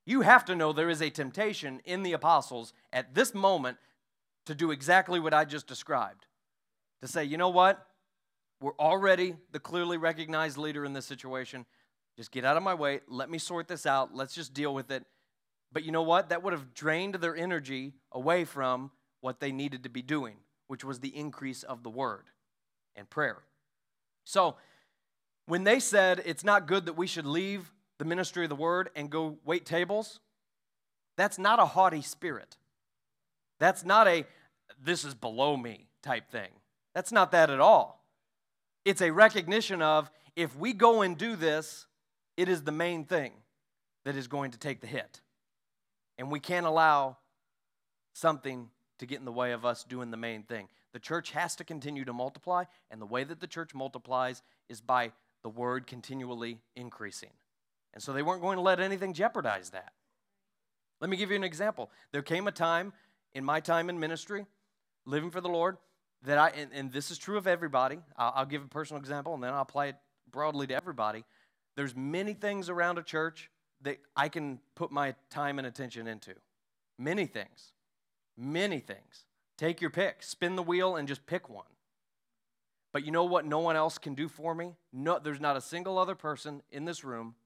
[0.07, 3.77] You have to know there is a temptation in the apostles at this moment
[4.47, 6.27] to do exactly what I just described.
[7.03, 7.85] To say, you know what?
[8.61, 11.67] We're already the clearly recognized leader in this situation.
[12.17, 13.01] Just get out of my way.
[13.09, 14.15] Let me sort this out.
[14.15, 15.05] Let's just deal with it.
[15.73, 16.31] But you know what?
[16.31, 20.37] That would have drained their energy away from what they needed to be doing,
[20.69, 22.31] which was the increase of the word
[22.95, 23.43] and prayer.
[24.25, 24.57] So,
[25.47, 28.91] when they said it's not good that we should leave the ministry of the word
[28.95, 30.21] and go wait tables,
[31.17, 32.57] that's not a haughty spirit.
[33.59, 34.27] That's not a
[34.83, 36.51] this is below me type thing.
[36.95, 38.05] That's not that at all.
[38.85, 41.87] It's a recognition of if we go and do this,
[42.37, 43.33] it is the main thing
[44.05, 45.21] that is going to take the hit.
[46.19, 47.17] And we can't allow
[48.13, 50.69] something to get in the way of us doing the main thing.
[50.93, 54.81] The church has to continue to multiply, and the way that the church multiplies is
[54.81, 57.31] by the word continually increasing.
[57.97, 59.95] And so they weren't going to let anything jeopardize that.
[61.01, 61.91] Let me give you an example.
[62.13, 62.93] There came a time
[63.33, 64.45] in my time in ministry,
[65.07, 65.79] living for the Lord,
[66.27, 68.01] that I, and, and this is true of everybody.
[68.19, 69.97] I'll, I'll give a personal example and then I'll apply it
[70.31, 71.25] broadly to everybody.
[71.75, 76.35] There's many things around a church that I can put my time and attention into.
[76.99, 77.73] Many things.
[78.37, 79.25] Many things.
[79.57, 81.65] Take your pick, spin the wheel, and just pick one.
[82.93, 84.75] But you know what no one else can do for me?
[84.93, 87.37] No, there's not a single other person in this room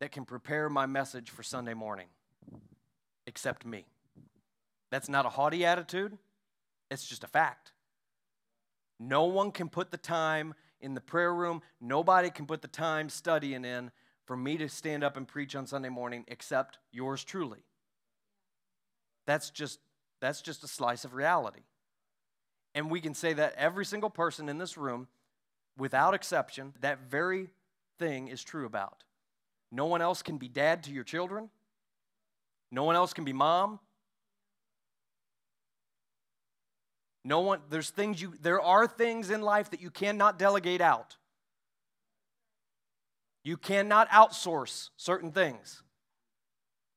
[0.00, 2.06] that can prepare my message for Sunday morning
[3.26, 3.86] except me.
[4.90, 6.16] That's not a haughty attitude,
[6.90, 7.72] it's just a fact.
[8.98, 13.08] No one can put the time in the prayer room, nobody can put the time
[13.08, 13.90] studying in
[14.26, 17.64] for me to stand up and preach on Sunday morning except yours truly.
[19.26, 19.80] That's just
[20.20, 21.60] that's just a slice of reality.
[22.74, 25.08] And we can say that every single person in this room
[25.76, 27.48] without exception that very
[27.98, 29.04] thing is true about.
[29.76, 31.50] No one else can be dad to your children.
[32.70, 33.78] No one else can be mom.
[37.24, 41.18] No one, there's things you, there are things in life that you cannot delegate out.
[43.44, 45.82] You cannot outsource certain things.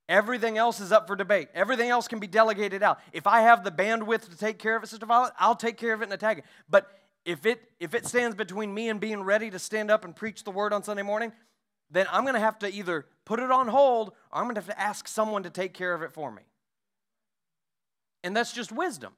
[0.08, 1.50] Everything else is up for debate.
[1.54, 3.00] Everything else can be delegated out.
[3.12, 5.94] If I have the bandwidth to take care of it, Sister Violet, I'll take care
[5.94, 6.46] of it and attack it.
[6.70, 6.88] But
[7.26, 10.46] if it if it stands between me and being ready to stand up and preach
[10.46, 11.34] the word on Sunday morning,
[11.92, 14.62] then I'm going to have to either put it on hold or I'm going to
[14.62, 16.44] have to ask someone to take care of it for me.
[18.24, 19.14] And that's just wisdom.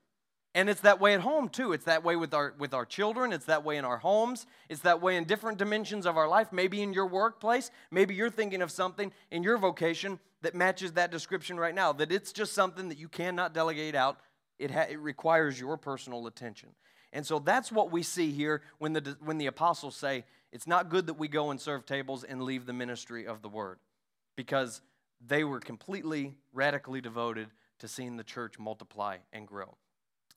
[0.54, 1.72] And it's that way at home too.
[1.72, 4.82] It's that way with our with our children, it's that way in our homes, it's
[4.82, 8.62] that way in different dimensions of our life, maybe in your workplace, maybe you're thinking
[8.62, 12.90] of something in your vocation that matches that description right now, that it's just something
[12.90, 14.18] that you cannot delegate out.
[14.60, 16.70] It, ha- it requires your personal attention.
[17.14, 20.90] And so that's what we see here when the, when the apostles say, it's not
[20.90, 23.80] good that we go and serve tables and leave the ministry of the word.
[24.36, 24.82] Because
[25.26, 29.78] they were completely, radically devoted to seeing the church multiply and grow.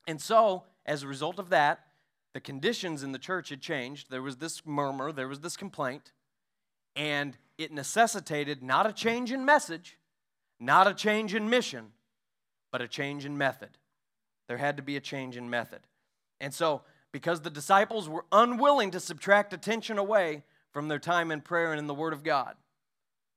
[0.07, 1.81] And so, as a result of that,
[2.33, 4.11] the conditions in the church had changed.
[4.11, 6.13] There was this murmur, there was this complaint,
[6.97, 9.99] and it necessitated not a change in message,
[10.61, 11.93] not a change in mission,
[12.73, 13.71] but a change in method.
[14.49, 15.81] There had to be a change in method.
[16.41, 16.83] And so,
[17.15, 21.79] because the disciples were unwilling to subtract attention away from their time in prayer and
[21.79, 22.57] in the Word of God,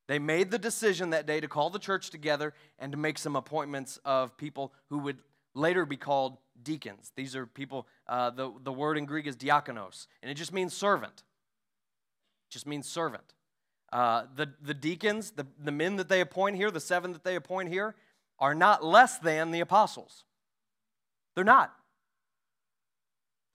[0.07, 3.35] they made the decision that day to call the church together and to make some
[3.35, 5.19] appointments of people who would
[5.53, 7.11] later be called deacons.
[7.15, 10.73] These are people, uh, the, the word in Greek is diakonos, and it just means
[10.73, 11.13] servant.
[12.49, 13.35] It just means servant.
[13.93, 17.35] Uh, the, the deacons, the, the men that they appoint here, the seven that they
[17.35, 17.93] appoint here,
[18.39, 20.23] are not less than the apostles.
[21.35, 21.75] They're not.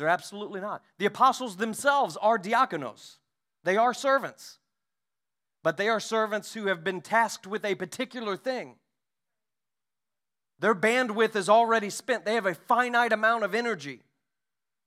[0.02, 0.82] They're absolutely not.
[0.98, 3.18] The apostles themselves are diakonos,
[3.62, 4.58] they are servants.
[5.62, 8.74] But they are servants who have been tasked with a particular thing.
[10.58, 12.24] Their bandwidth is already spent.
[12.24, 14.00] They have a finite amount of energy.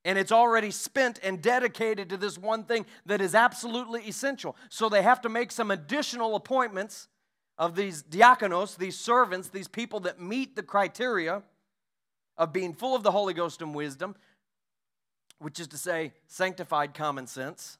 [0.04, 4.54] And it's already spent and dedicated to this one thing that is absolutely essential.
[4.68, 7.08] So they have to make some additional appointments
[7.56, 11.42] of these diakonos, these servants, these people that meet the criteria
[12.36, 14.14] of being full of the Holy Ghost and wisdom,
[15.38, 17.78] which is to say, sanctified common sense,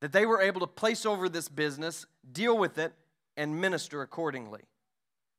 [0.00, 2.92] that they were able to place over this business, deal with it,
[3.36, 4.62] and minister accordingly.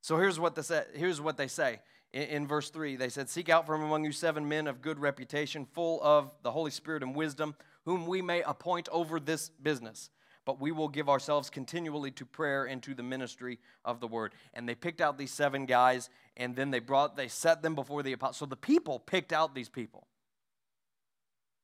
[0.02, 1.80] So here's what, the, here's what they say
[2.14, 2.96] in, in verse 3.
[2.96, 6.52] They said, Seek out from among you seven men of good reputation, full of the
[6.52, 10.10] Holy Spirit and wisdom, whom we may appoint over this business.
[10.46, 14.34] But we will give ourselves continually to prayer and to the ministry of the word.
[14.54, 18.02] And they picked out these seven guys, and then they brought, they set them before
[18.02, 18.38] the apostles.
[18.38, 20.08] So the people picked out these people.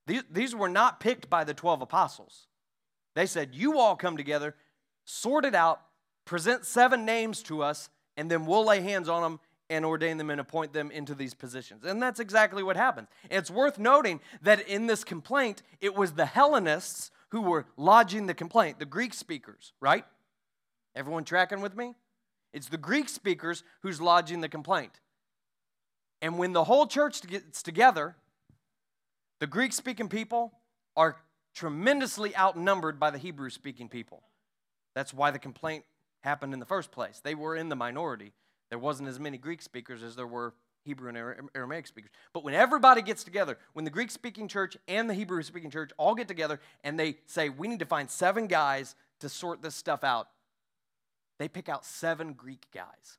[0.08, 2.48] These, were not picked by the 12 apostles.
[3.16, 4.56] They said, You all come together,
[5.04, 5.82] sort it out,
[6.26, 9.40] present seven names to us, and then we'll lay hands on them
[9.70, 11.84] and ordain them and appoint them into these positions.
[11.84, 13.08] And that's exactly what happened.
[13.32, 18.34] it's worth noting that in this complaint, it was the Hellenists who were lodging the
[18.36, 20.06] complaint, the Greek speakers, right?
[20.96, 21.96] Everyone tracking with me?
[22.54, 25.00] It's the Greek speakers who's lodging the complaint.
[26.22, 28.16] And when the whole church gets together,
[29.40, 30.54] the Greek speaking people
[30.96, 31.18] are
[31.54, 34.24] tremendously outnumbered by the Hebrew speaking people.
[34.94, 35.86] That's why the complaint
[36.22, 37.22] happened in the first place.
[37.24, 38.34] They were in the minority.
[38.70, 42.12] There wasn't as many Greek speakers as there were Hebrew and Aramaic speakers.
[42.34, 45.92] But when everybody gets together, when the Greek speaking church and the Hebrew speaking church
[45.98, 49.76] all get together and they say, we need to find seven guys to sort this
[49.76, 50.28] stuff out,
[51.40, 53.18] they pick out seven Greek guys.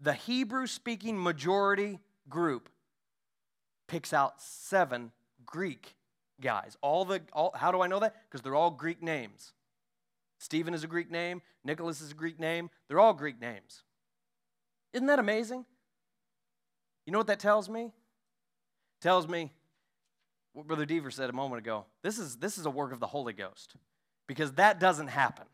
[0.00, 2.70] The Hebrew speaking majority group
[3.90, 5.10] picks out seven
[5.44, 5.96] Greek
[6.40, 6.76] guys.
[6.80, 8.14] All the all, how do I know that?
[8.28, 9.52] Because they're all Greek names.
[10.38, 12.70] Stephen is a Greek name, Nicholas is a Greek name.
[12.88, 13.82] They're all Greek names.
[14.92, 15.66] Isn't that amazing?
[17.04, 17.92] You know what that tells me?
[19.02, 19.52] Tells me
[20.52, 21.86] what Brother Deaver said a moment ago.
[22.02, 23.74] This is, this is a work of the Holy Ghost
[24.26, 25.46] because that doesn't happen.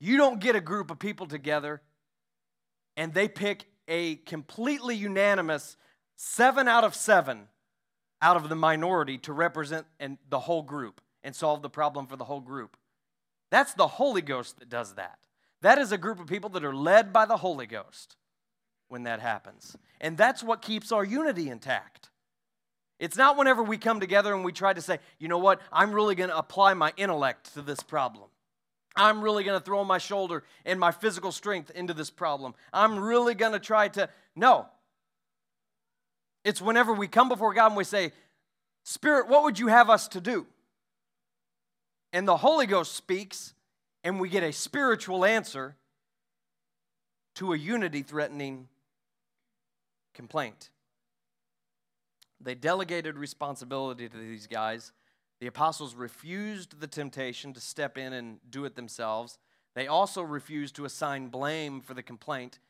[0.00, 1.80] You don't get a group of people together
[2.96, 5.76] and they pick a completely unanimous
[6.16, 7.48] seven out of seven
[8.22, 12.16] out of the minority to represent and the whole group and solve the problem for
[12.16, 12.76] the whole group.
[13.50, 15.18] That's the Holy Ghost that does that.
[15.60, 18.16] That is a group of people that are led by the Holy Ghost
[18.88, 19.76] when that happens.
[20.00, 22.10] And that's what keeps our unity intact.
[22.98, 25.92] It's not whenever we come together and we try to say, you know what, I'm
[25.92, 28.28] really going to apply my intellect to this problem.
[28.96, 32.54] I'm really going to throw my shoulder and my physical strength into this problem.
[32.72, 34.08] I'm really going to try to.
[34.36, 34.66] No.
[36.44, 38.12] It's whenever we come before God and we say,
[38.84, 40.46] Spirit, what would you have us to do?
[42.14, 43.54] and the Holy Ghost speaks,
[44.04, 45.74] and we get a spiritual answer
[47.34, 48.68] to a unity threatening
[50.14, 50.70] complaint.
[52.40, 54.92] They delegated responsibility to these guys.
[55.40, 59.36] The apostles refused the temptation to step in and do it themselves.
[59.74, 62.60] They also refused to assign blame for the complaint.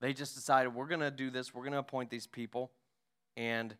[0.00, 2.70] They just decided, we're going to do this, we're going to appoint these people.
[3.36, 3.74] And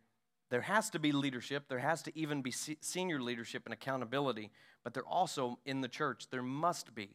[0.51, 4.51] there has to be leadership, there has to even be senior leadership and accountability,
[4.83, 7.11] but there also, in the church, there must be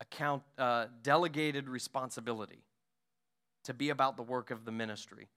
[0.00, 2.62] account, uh, delegated responsibility
[3.64, 5.28] to be about the work of the ministry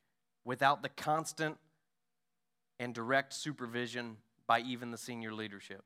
[0.45, 1.57] without the constant
[2.79, 5.83] and direct supervision by even the senior leadership.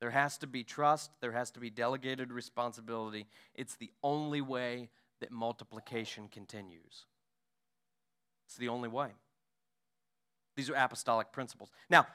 [0.00, 3.26] There has to be trust, there has to be delegated responsibility.
[3.54, 7.06] It's the only way that multiplication continues.
[8.46, 9.10] It's the only way.
[10.56, 11.70] These are apostolic principles.
[11.90, 12.06] Now,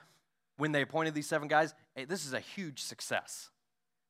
[0.58, 3.50] when they appointed these seven guys, hey, this is a huge success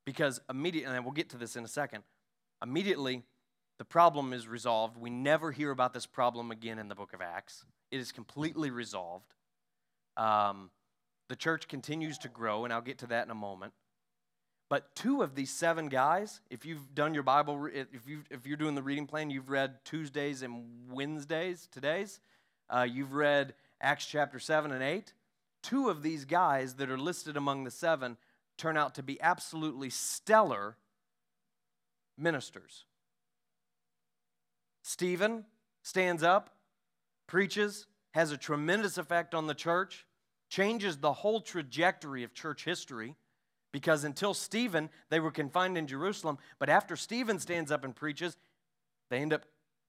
[0.05, 2.03] because immediately, and we'll get to this in a second,
[2.63, 3.23] immediately
[3.77, 4.97] the problem is resolved.
[4.97, 7.65] We never hear about this problem again in the book of Acts.
[7.91, 9.33] It is completely resolved.
[10.17, 10.69] Um,
[11.29, 13.73] the church continues to grow, and I'll get to that in a moment.
[14.69, 18.57] But two of these seven guys, if you've done your Bible, if, you if you're
[18.57, 22.19] doing the reading plan, you've read Tuesdays and Wednesdays, today's,
[22.69, 25.13] uh, you've read Acts chapter 7 and 8.
[25.61, 28.17] Two of these guys that are listed among the seven
[28.57, 30.77] turn out to be absolutely stellar
[32.17, 32.85] ministers.
[34.83, 35.45] Stephen
[35.83, 36.55] stands up,
[37.27, 40.05] preaches, has a tremendous effect on the church,
[40.49, 43.15] changes the whole trajectory of church history.
[43.71, 46.39] Because until Stephen, they were confined in Jerusalem.
[46.57, 48.35] But after Stephen stands up and preaches,
[49.11, 49.45] they end up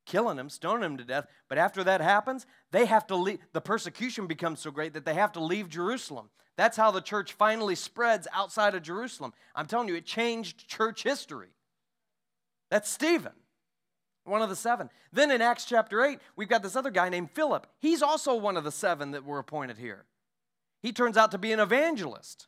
[0.07, 1.27] killing him, stoning him to death.
[1.49, 3.39] But after that happens, they have to leave.
[3.53, 6.31] The persecution becomes so great that they have to leave Jerusalem.
[6.57, 9.33] That's how the church finally spreads outside of Jerusalem.
[9.55, 11.55] I'm telling you, it changed church history.
[12.71, 13.33] That's Stephen,
[14.25, 14.91] one of the seven.
[15.13, 17.67] Then in Acts chapter 8, we've got this other guy named Philip.
[17.79, 20.05] He's also one of the seven that were appointed here.
[20.83, 22.47] He turns out to be an evangelist.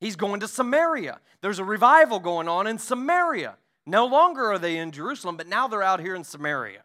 [0.00, 1.20] He's going to Samaria.
[1.42, 3.56] There's a revival going on in Samaria.
[3.86, 6.82] No longer are they in Jerusalem, but now they're out here in Samaria.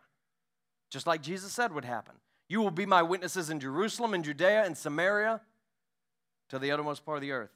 [0.90, 2.16] Just like Jesus said would happen.
[2.48, 5.42] You will be my witnesses in Jerusalem and Judea and Samaria
[6.50, 7.52] to the uttermost part of the earth.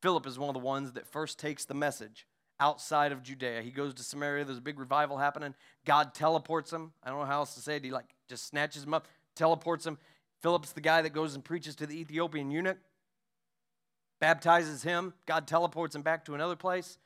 [0.00, 2.26] Philip is one of the ones that first takes the message
[2.58, 3.62] outside of Judea.
[3.62, 4.44] He goes to Samaria.
[4.44, 5.54] There's a big revival happening.
[5.84, 6.92] God teleports him.
[7.02, 7.84] I don't know how else to say it.
[7.84, 9.98] He like just snatches him up, teleports him.
[10.40, 12.78] Philip's the guy that goes and preaches to the Ethiopian eunuch,
[14.20, 15.14] baptizes him.
[15.26, 16.98] God teleports him back to another place.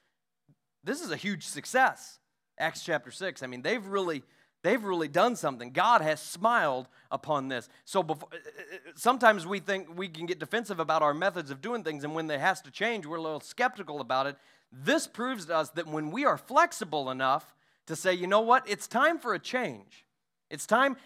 [0.86, 2.20] This is a huge success.
[2.58, 3.42] Acts chapter 6.
[3.42, 4.22] I mean, they've really
[4.62, 5.72] they've really done something.
[5.72, 7.68] God has smiled upon this.
[7.84, 11.60] So before, uh, uh, sometimes we think we can get defensive about our methods of
[11.60, 14.36] doing things, and when they has to change, we're a little skeptical about it.
[14.72, 17.52] This proves to us that when we are flexible enough
[17.86, 20.04] to say, you know what, it's time for a change.
[20.50, 20.96] It's time.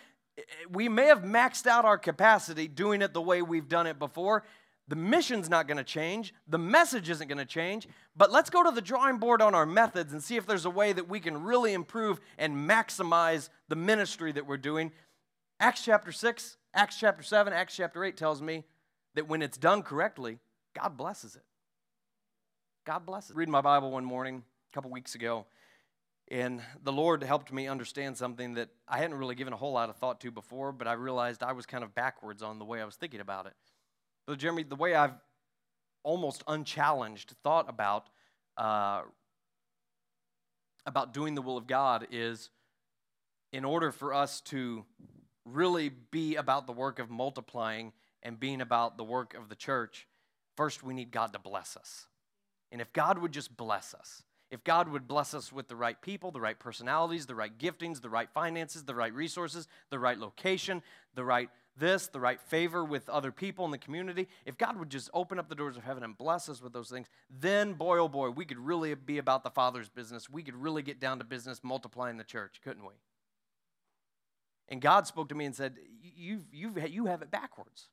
[0.70, 4.44] We may have maxed out our capacity doing it the way we've done it before,
[4.90, 8.64] the mission's not going to change, the message isn't going to change, but let's go
[8.64, 11.20] to the drawing board on our methods and see if there's a way that we
[11.20, 14.90] can really improve and maximize the ministry that we're doing.
[15.60, 18.64] Acts chapter 6, Acts chapter 7, Acts chapter 8 tells me
[19.14, 20.40] that when it's done correctly,
[20.74, 21.44] God blesses it.
[22.84, 23.36] God blesses it.
[23.36, 25.46] Reading my Bible one morning, a couple weeks ago,
[26.32, 29.88] and the Lord helped me understand something that I hadn't really given a whole lot
[29.88, 32.80] of thought to before, but I realized I was kind of backwards on the way
[32.80, 33.52] I was thinking about it.
[34.30, 35.18] So, Jeremy, the way I've
[36.04, 38.06] almost unchallenged thought about
[38.56, 39.02] uh,
[40.86, 42.50] about doing the will of God is
[43.52, 44.84] in order for us to
[45.44, 50.06] really be about the work of multiplying and being about the work of the church,
[50.56, 52.06] first we need God to bless us.
[52.70, 56.00] And if God would just bless us, if God would bless us with the right
[56.00, 60.18] people, the right personalities, the right giftings, the right finances, the right resources, the right
[60.18, 60.84] location,
[61.16, 64.90] the right this, the right favor with other people in the community, if God would
[64.90, 67.98] just open up the doors of heaven and bless us with those things, then boy,
[67.98, 70.30] oh boy, we could really be about the Father's business.
[70.30, 72.94] We could really get down to business multiplying the church, couldn't we?
[74.68, 75.78] And God spoke to me and said,
[76.16, 77.88] you've, you've, you have it backwards.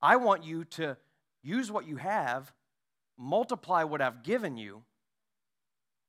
[0.00, 0.96] I want you to
[1.42, 2.52] use what you have,
[3.18, 4.84] multiply what I've given you,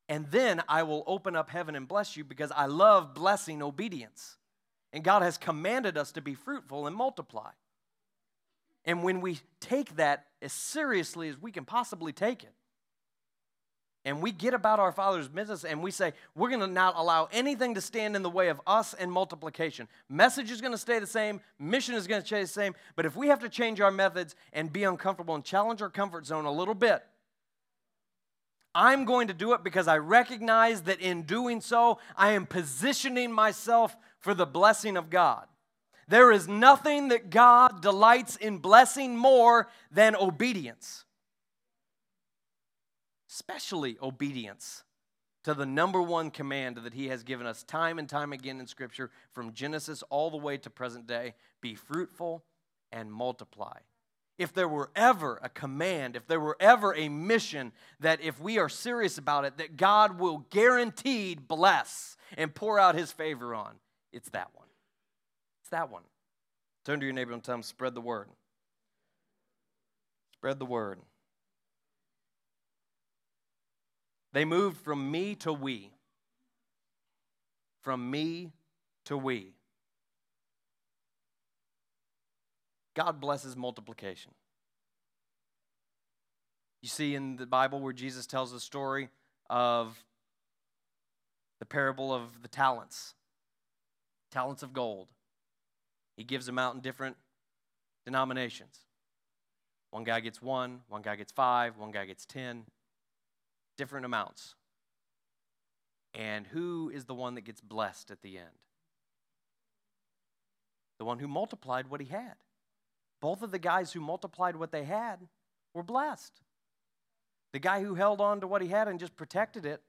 [0.09, 4.36] and then I will open up heaven and bless you because I love blessing obedience.
[4.97, 7.51] And God has commanded us to be fruitful and multiply.
[8.83, 12.51] And when we take that as seriously as we can possibly take it,
[14.03, 17.29] and we get about our Father's business and we say, we're going to not allow
[17.31, 19.87] anything to stand in the way of us and multiplication.
[20.09, 23.05] Message is going to stay the same, mission is going to stay the same, but
[23.05, 26.45] if we have to change our methods and be uncomfortable and challenge our comfort zone
[26.45, 27.03] a little bit,
[28.73, 33.31] I'm going to do it because I recognize that in doing so, I am positioning
[33.31, 35.47] myself for the blessing of God.
[36.07, 41.03] There is nothing that God delights in blessing more than obedience,
[43.29, 44.83] especially obedience
[45.43, 48.67] to the number one command that He has given us time and time again in
[48.67, 52.43] Scripture from Genesis all the way to present day be fruitful
[52.91, 53.77] and multiply.
[54.37, 58.59] If there were ever a command, if there were ever a mission that if we
[58.59, 63.75] are serious about it, that God will guaranteed bless and pour out his favor on,
[64.17, 64.67] it's that one.
[65.61, 66.01] It's that one.
[66.83, 68.27] Turn to your neighbor and tell him, spread the word.
[70.33, 70.99] Spread the word.
[74.33, 75.91] They moved from me to we.
[77.81, 78.51] From me
[79.05, 79.53] to we.
[82.95, 84.31] God blesses multiplication.
[86.81, 89.09] You see in the Bible where Jesus tells the story
[89.49, 90.03] of
[91.59, 93.13] the parable of the talents,
[94.31, 95.07] talents of gold.
[96.15, 97.15] He gives them out in different
[98.05, 98.79] denominations.
[99.91, 102.65] One guy gets one, one guy gets five, one guy gets ten,
[103.77, 104.55] different amounts.
[106.13, 108.47] And who is the one that gets blessed at the end?
[110.97, 112.35] The one who multiplied what he had.
[113.21, 115.19] Both of the guys who multiplied what they had
[115.73, 116.41] were blessed.
[117.53, 119.81] The guy who held on to what he had and just protected it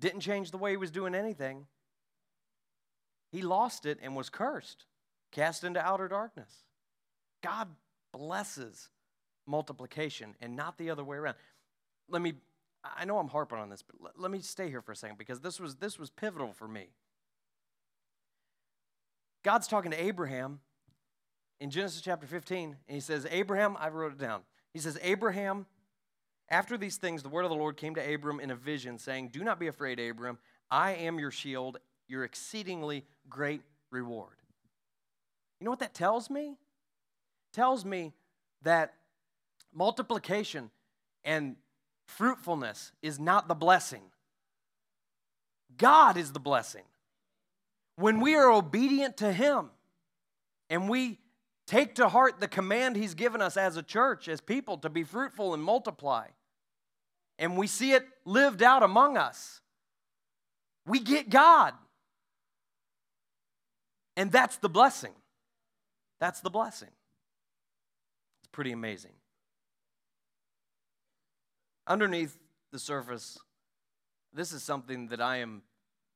[0.00, 1.66] didn't change the way he was doing anything.
[3.34, 4.86] He lost it and was cursed,
[5.32, 6.62] cast into outer darkness.
[7.42, 7.66] God
[8.12, 8.90] blesses
[9.44, 11.34] multiplication and not the other way around.
[12.08, 12.34] Let me
[12.96, 15.18] I know I'm harping on this, but let, let me stay here for a second
[15.18, 16.90] because this was this was pivotal for me.
[19.42, 20.60] God's talking to Abraham
[21.58, 24.42] in Genesis chapter 15, and he says, Abraham, I wrote it down.
[24.72, 25.66] He says, Abraham,
[26.48, 29.30] after these things, the word of the Lord came to Abram in a vision, saying,
[29.30, 30.38] Do not be afraid, Abram.
[30.70, 31.78] I am your shield,
[32.08, 34.36] your exceedingly great reward.
[35.60, 36.50] You know what that tells me?
[36.50, 38.12] It tells me
[38.62, 38.94] that
[39.72, 40.70] multiplication
[41.24, 41.56] and
[42.06, 44.02] fruitfulness is not the blessing.
[45.76, 46.84] God is the blessing.
[47.96, 49.70] When we are obedient to Him
[50.68, 51.18] and we
[51.66, 55.02] Take to heart the command he's given us as a church, as people, to be
[55.02, 56.26] fruitful and multiply.
[57.38, 59.60] And we see it lived out among us.
[60.86, 61.72] We get God.
[64.16, 65.12] And that's the blessing.
[66.20, 66.90] That's the blessing.
[68.42, 69.12] It's pretty amazing.
[71.86, 72.38] Underneath
[72.72, 73.38] the surface,
[74.32, 75.62] this is something that I am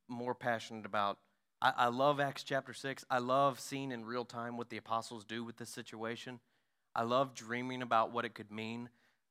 [0.09, 1.19] more passionate about
[1.61, 3.05] I, I love Acts chapter 6.
[3.11, 6.41] I love seeing in real time what the apostles do with this situation.
[6.95, 8.89] I love dreaming about what it could mean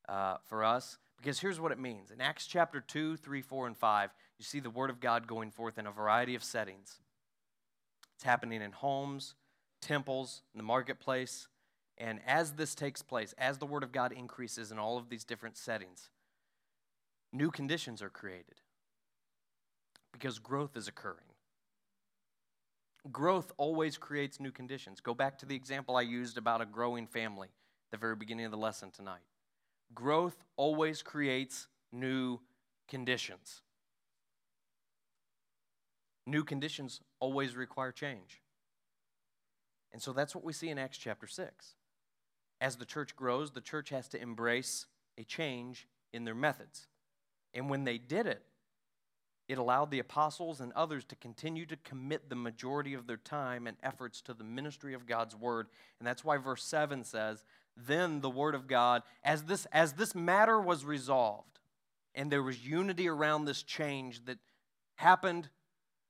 [0.07, 2.11] uh, for us because here's what it means.
[2.11, 5.51] In Acts chapter 2, 3, 4, and 5, you see the Word of God going
[5.51, 6.99] forth in a variety of settings.
[8.18, 9.36] It's happening in homes,
[9.80, 11.47] temples, in the marketplace.
[11.99, 15.24] And as this takes place, as the Word of God increases in all of these
[15.24, 16.09] different settings,
[17.32, 18.61] new conditions are created
[20.11, 21.18] because growth is occurring.
[23.11, 24.99] Growth always creates new conditions.
[24.99, 28.45] Go back to the example I used about a growing family at the very beginning
[28.45, 29.22] of the lesson tonight.
[29.93, 32.39] Growth always creates new
[32.89, 33.61] conditions.
[36.28, 38.41] New conditions always require change.
[39.93, 41.75] And so that's what we see in Acts chapter 6.
[42.59, 46.88] As the church grows, the church has to embrace a change in their methods.
[47.53, 48.43] And when they did it,
[49.47, 53.65] it allowed the apostles and others to continue to commit the majority of their time
[53.65, 55.67] and efforts to the ministry of God's word.
[55.99, 57.45] And that's why verse 7 says,
[57.78, 61.59] Then the word of God, as this, as this matter was resolved,
[62.13, 64.39] and there was unity around this change that
[64.95, 65.47] happened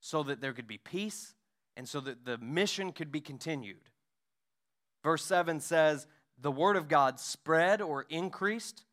[0.00, 1.34] so that there could be peace
[1.76, 3.90] and so that the mission could be continued.
[5.02, 6.06] Verse 7 says,
[6.40, 8.84] The word of God spread or increased,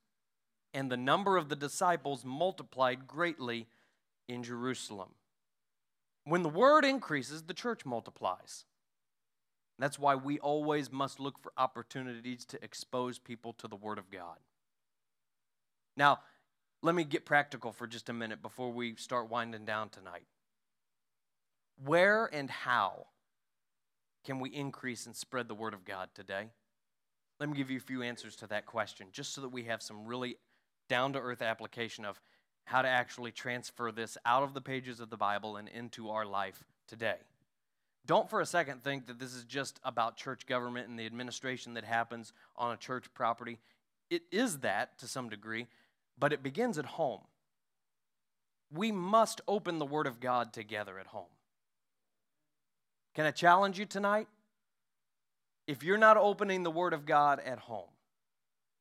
[0.73, 3.67] and the number of the disciples multiplied greatly
[4.27, 5.09] in Jerusalem.
[6.25, 8.65] When the word increases, the church multiplies.
[9.77, 14.09] That's why we always must look for opportunities to expose people to the Word of
[14.09, 14.37] God.
[15.97, 16.19] Now,
[16.81, 20.27] let me get practical for just a minute before we start winding down tonight.
[21.83, 23.07] Where and how
[24.23, 26.49] can we increase and spread the Word of God today?
[27.39, 29.81] Let me give you a few answers to that question, just so that we have
[29.81, 30.37] some really
[30.87, 32.21] down to earth application of
[32.65, 36.25] how to actually transfer this out of the pages of the Bible and into our
[36.25, 37.17] life today.
[38.05, 41.73] Don't for a second think that this is just about church government and the administration
[41.73, 43.59] that happens on a church property.
[44.09, 45.67] It is that to some degree,
[46.17, 47.21] but it begins at home.
[48.71, 51.25] We must open the Word of God together at home.
[53.15, 54.27] Can I challenge you tonight?
[55.67, 57.89] If you're not opening the Word of God at home,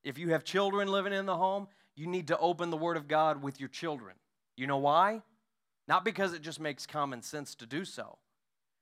[0.03, 3.09] if you have children living in the home, you need to open the Word of
[3.09, 4.17] God with your children.
[4.57, 5.23] You know why?
[5.87, 8.19] Not because it just makes common sense to do so,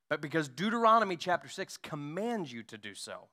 [0.09, 3.29] but because Deuteronomy chapter 6 commands you to do so.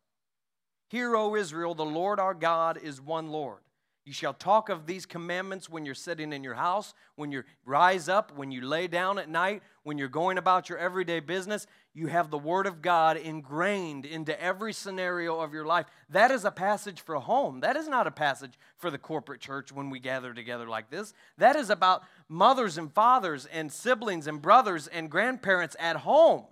[0.90, 3.62] Hear, O Israel, the Lord our God is one Lord.
[4.10, 8.10] You shall talk of these commandments when you're sitting in your house, when you rise
[8.10, 11.68] up, when you lay down at night, when you're going about your everyday business.
[11.94, 15.86] You have the Word of God ingrained into every scenario of your life.
[16.10, 17.60] That is a passage for home.
[17.60, 21.14] That is not a passage for the corporate church when we gather together like this.
[21.38, 26.46] That is about mothers and fathers and siblings and brothers and grandparents at home.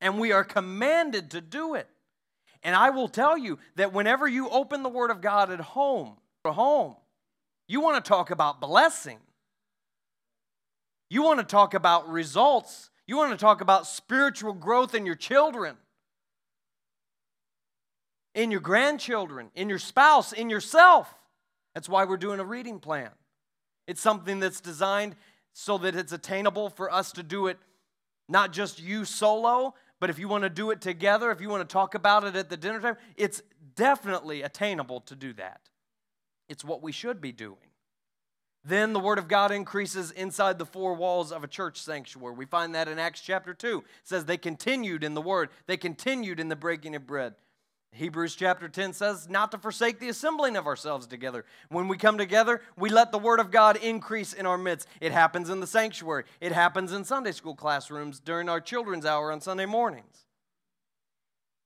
[0.00, 1.88] And we are commanded to do it.
[2.62, 6.16] And I will tell you that whenever you open the Word of God at home,
[6.44, 6.96] at home,
[7.66, 9.18] you want to talk about blessing.
[11.10, 12.90] You want to talk about results.
[13.06, 15.76] You want to talk about spiritual growth in your children,
[18.34, 21.12] in your grandchildren, in your spouse, in yourself.
[21.74, 23.10] That's why we're doing a reading plan.
[23.86, 25.16] It's something that's designed
[25.52, 27.58] so that it's attainable for us to do it
[28.28, 31.68] not just you solo, but if you want to do it together, if you want
[31.68, 33.42] to talk about it at the dinner time, it's
[33.74, 35.60] definitely attainable to do that.
[36.48, 37.56] It's what we should be doing.
[38.64, 42.34] Then the word of God increases inside the four walls of a church sanctuary.
[42.34, 43.78] We find that in Acts chapter 2.
[43.78, 47.34] It says they continued in the word, they continued in the breaking of bread.
[47.92, 51.44] Hebrews chapter 10 says not to forsake the assembling of ourselves together.
[51.68, 54.86] When we come together, we let the word of God increase in our midst.
[55.00, 59.32] It happens in the sanctuary, it happens in Sunday school classrooms during our children's hour
[59.32, 60.26] on Sunday mornings.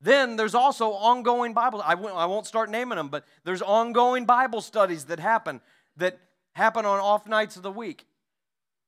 [0.01, 1.81] Then there's also ongoing Bible.
[1.85, 5.61] I won't, won't start naming them, but there's ongoing Bible studies that happen
[5.97, 6.19] that
[6.55, 8.07] happen on off nights of the week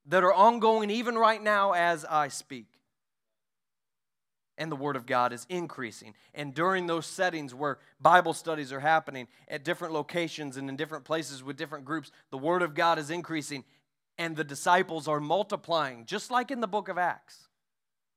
[0.07, 2.74] that are ongoing even right now as I speak
[4.57, 6.15] and the Word of God is increasing.
[6.35, 11.05] And during those settings where Bible studies are happening at different locations and in different
[11.05, 13.65] places with different groups, the Word of God is increasing
[14.17, 17.49] and the disciples are multiplying, just like in the book of Acts.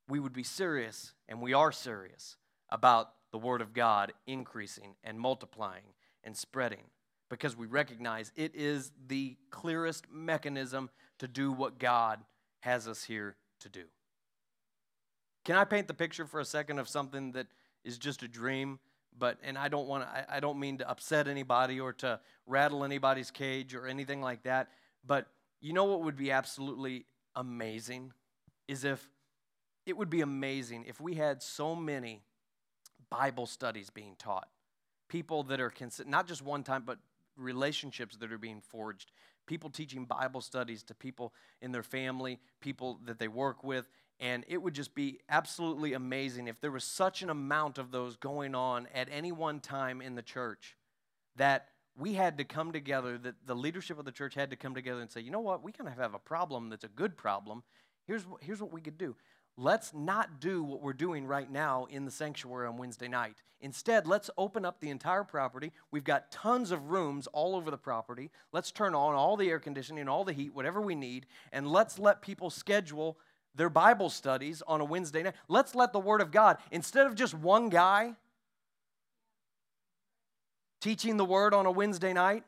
[0.07, 2.37] We would be serious, and we are serious,
[2.69, 6.83] about the Word of God increasing and multiplying and spreading
[7.29, 12.19] because we recognize it is the clearest mechanism to do what God
[12.61, 13.83] has us here to do.
[15.47, 17.47] Can I paint the picture for a second of something that
[17.85, 18.79] is just a dream?
[19.17, 20.03] But and I don't want.
[20.03, 24.43] I, I don't mean to upset anybody or to rattle anybody's cage or anything like
[24.43, 24.67] that.
[25.05, 25.27] But
[25.61, 28.11] you know what would be absolutely amazing
[28.67, 29.07] is if
[29.85, 32.23] it would be amazing if we had so many
[33.09, 34.49] Bible studies being taught.
[35.07, 35.71] People that are
[36.05, 36.97] not just one time, but
[37.37, 39.13] relationships that are being forged.
[39.47, 43.89] People teaching Bible studies to people in their family, people that they work with,
[44.19, 48.15] and it would just be absolutely amazing if there was such an amount of those
[48.15, 50.75] going on at any one time in the church
[51.35, 54.75] that we had to come together, that the leadership of the church had to come
[54.75, 57.17] together and say, you know what, we kind of have a problem that's a good
[57.17, 57.63] problem.
[58.05, 59.15] Here's, here's what we could do.
[59.59, 63.41] Let's not do what we're doing right now in the sanctuary on Wednesday night.
[63.59, 65.71] Instead, let's open up the entire property.
[65.89, 68.29] We've got tons of rooms all over the property.
[68.51, 71.97] Let's turn on all the air conditioning, all the heat, whatever we need, and let's
[71.97, 73.17] let people schedule
[73.55, 75.33] their Bible studies on a Wednesday night.
[75.47, 78.13] Let's let the Word of God, instead of just one guy
[80.81, 82.43] teaching the Word on a Wednesday night,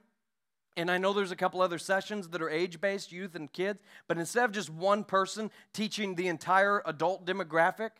[0.77, 3.79] and I know there's a couple other sessions that are age based, youth and kids,
[4.07, 7.91] but instead of just one person teaching the entire adult demographic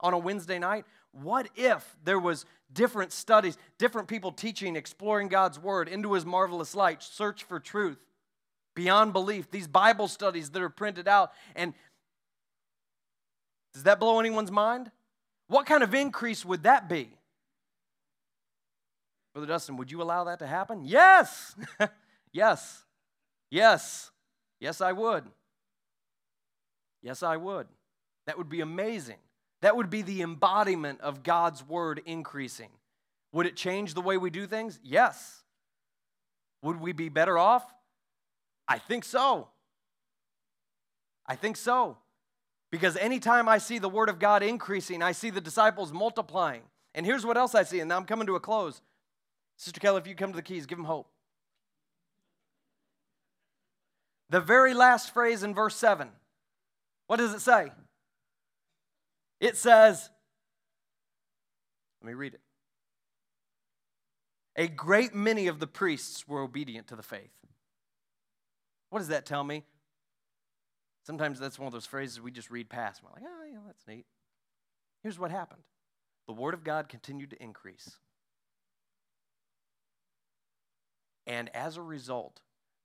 [0.00, 5.58] on a Wednesday night, what if there was different studies, different people teaching, exploring God's
[5.58, 7.98] Word into His marvelous light, search for truth,
[8.74, 11.74] beyond belief, these Bible studies that are printed out, and
[13.72, 14.90] does that blow anyone's mind?
[15.48, 17.10] What kind of increase would that be?
[19.34, 20.84] Brother Dustin, would you allow that to happen?
[20.84, 21.56] Yes.
[22.34, 22.84] yes.
[23.50, 24.10] Yes.
[24.60, 25.24] Yes, I would.
[27.02, 27.66] Yes, I would.
[28.26, 29.18] That would be amazing.
[29.62, 32.68] That would be the embodiment of God's word increasing.
[33.32, 34.78] Would it change the way we do things?
[34.82, 35.42] Yes.
[36.62, 37.64] Would we be better off?
[38.68, 39.48] I think so.
[41.26, 41.98] I think so.
[42.70, 46.62] Because anytime I see the Word of God increasing, I see the disciples multiplying.
[46.94, 48.80] And here's what else I see, and now I'm coming to a close.
[49.56, 51.08] Sister Kelly, if you come to the keys, give them hope.
[54.34, 56.08] The very last phrase in verse 7,
[57.06, 57.70] what does it say?
[59.38, 60.10] It says,
[62.02, 62.40] let me read it.
[64.56, 67.30] A great many of the priests were obedient to the faith.
[68.90, 69.62] What does that tell me?
[71.06, 73.04] Sometimes that's one of those phrases we just read past.
[73.04, 74.04] We're like, oh, yeah, that's neat.
[75.04, 75.62] Here's what happened
[76.26, 77.98] the Word of God continued to increase.
[81.24, 82.40] And as a result,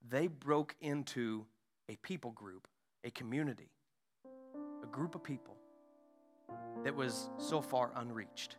[0.08, 1.46] they broke into
[1.88, 2.66] a people group,
[3.04, 3.70] a community,
[4.82, 5.56] a group of people
[6.84, 8.56] that was so far unreached.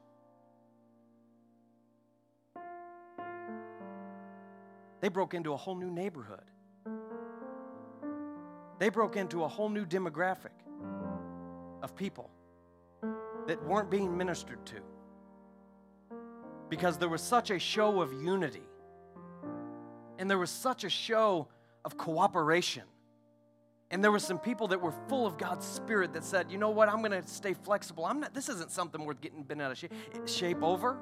[5.02, 6.52] They broke into a whole new neighborhood.
[8.78, 10.50] They broke into a whole new demographic
[11.82, 12.30] of people
[13.48, 14.82] that weren't being ministered to
[16.70, 18.64] because there was such a show of unity
[20.22, 21.48] and there was such a show
[21.84, 22.84] of cooperation.
[23.90, 26.70] And there were some people that were full of God's Spirit that said, you know
[26.70, 28.06] what, I'm going to stay flexible.
[28.06, 29.92] I'm not, this isn't something worth getting bent out of shape,
[30.28, 31.00] shape over.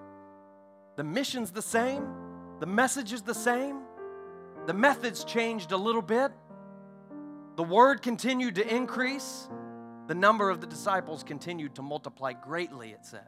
[0.95, 2.07] The mission's the same,
[2.61, 3.81] the message is the same,
[4.65, 6.31] the methods changed a little bit.
[7.57, 9.49] The word continued to increase.
[10.07, 13.27] The number of the disciples continued to multiply greatly, it said.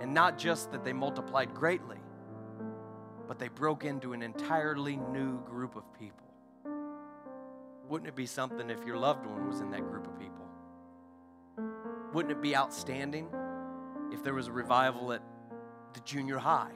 [0.00, 1.98] And not just that they multiplied greatly,
[3.26, 6.26] but they broke into an entirely new group of people.
[7.88, 10.44] Wouldn't it be something if your loved one was in that group of people?
[12.12, 13.28] Wouldn't it be outstanding
[14.12, 15.22] if there was a revival at
[15.92, 16.72] the junior high?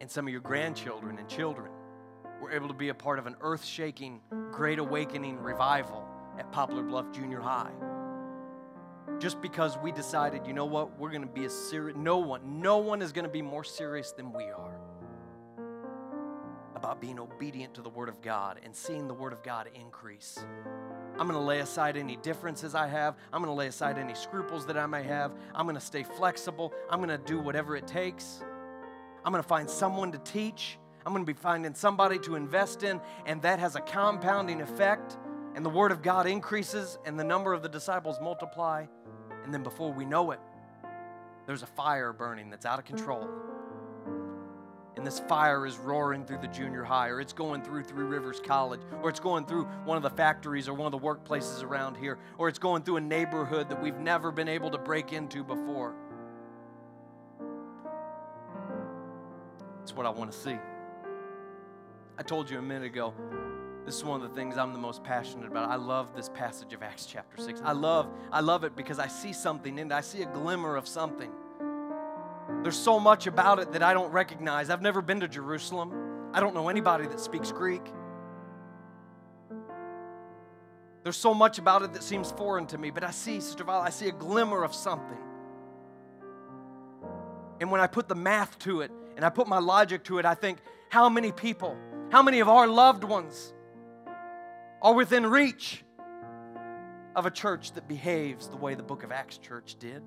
[0.00, 1.70] And some of your grandchildren and children
[2.40, 6.06] were able to be a part of an earth shaking, great awakening revival
[6.38, 7.72] at Poplar Bluff Junior High
[9.18, 11.96] just because we decided, you know what, we're going to be as serious.
[11.96, 14.78] No one, no one is going to be more serious than we are
[16.74, 20.44] about being obedient to the Word of God and seeing the Word of God increase.
[21.18, 23.16] I'm going to lay aside any differences I have.
[23.32, 25.32] I'm going to lay aside any scruples that I may have.
[25.54, 26.74] I'm going to stay flexible.
[26.90, 28.44] I'm going to do whatever it takes.
[29.24, 30.78] I'm going to find someone to teach.
[31.04, 35.16] I'm going to be finding somebody to invest in, and that has a compounding effect.
[35.54, 38.84] And the Word of God increases, and the number of the disciples multiply.
[39.46, 40.40] And then before we know it,
[41.46, 43.28] there's a fire burning that's out of control.
[44.96, 48.40] And this fire is roaring through the junior high, or it's going through Three Rivers
[48.44, 51.96] College, or it's going through one of the factories or one of the workplaces around
[51.96, 55.44] here, or it's going through a neighborhood that we've never been able to break into
[55.44, 55.94] before.
[59.82, 60.56] It's what I want to see.
[62.18, 63.14] I told you a minute ago,
[63.86, 65.70] this is one of the things I'm the most passionate about.
[65.70, 67.62] I love this passage of Acts chapter 6.
[67.64, 69.94] I love, I love it because I see something in it.
[69.94, 71.30] I see a glimmer of something.
[72.62, 74.70] There's so much about it that I don't recognize.
[74.70, 76.30] I've never been to Jerusalem.
[76.34, 77.82] I don't know anybody that speaks Greek.
[81.04, 83.84] There's so much about it that seems foreign to me, but I see, Sister Violet,
[83.86, 85.18] I see a glimmer of something.
[87.60, 90.24] And when I put the math to it and I put my logic to it,
[90.24, 90.58] I think,
[90.88, 91.76] how many people,
[92.10, 93.52] how many of our loved ones
[94.82, 95.84] are within reach
[97.14, 100.02] of a church that behaves the way the book of Acts church did.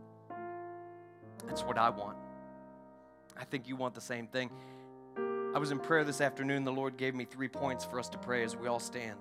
[1.47, 2.17] That's what I want.
[3.37, 4.51] I think you want the same thing.
[5.55, 6.63] I was in prayer this afternoon.
[6.63, 9.17] The Lord gave me three points for us to pray as we all stand.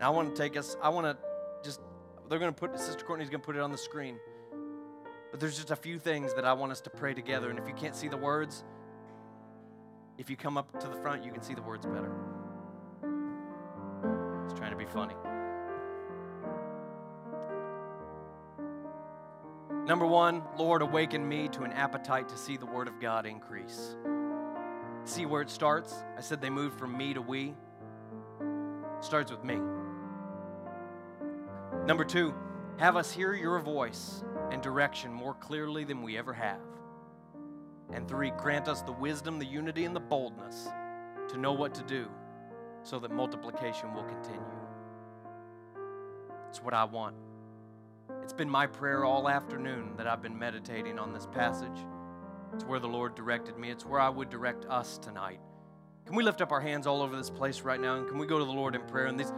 [0.00, 1.16] Now, I want to take us, I want to
[1.62, 1.80] just,
[2.28, 4.18] they're going to put, Sister Courtney's going to put it on the screen.
[5.30, 7.50] But there's just a few things that I want us to pray together.
[7.50, 8.64] And if you can't see the words,
[10.16, 12.12] if you come up to the front, you can see the words better
[14.86, 15.14] funny.
[19.86, 23.96] Number one, Lord, awaken me to an appetite to see the Word of God increase.
[25.04, 25.94] See where it starts?
[26.18, 27.54] I said they moved from me to we.
[28.40, 29.60] It starts with me.
[31.86, 32.34] Number two,
[32.78, 36.58] have us hear your voice and direction more clearly than we ever have.
[37.92, 40.68] And three, grant us the wisdom, the unity, and the boldness
[41.28, 42.08] to know what to do
[42.82, 44.65] so that multiplication will continue.
[46.48, 47.16] It's what I want.
[48.22, 51.84] It's been my prayer all afternoon that I've been meditating on this passage.
[52.54, 55.40] It's where the Lord directed me, it's where I would direct us tonight.
[56.06, 58.26] Can we lift up our hands all over this place right now and can we
[58.26, 59.06] go to the Lord in prayer?
[59.06, 59.32] And these,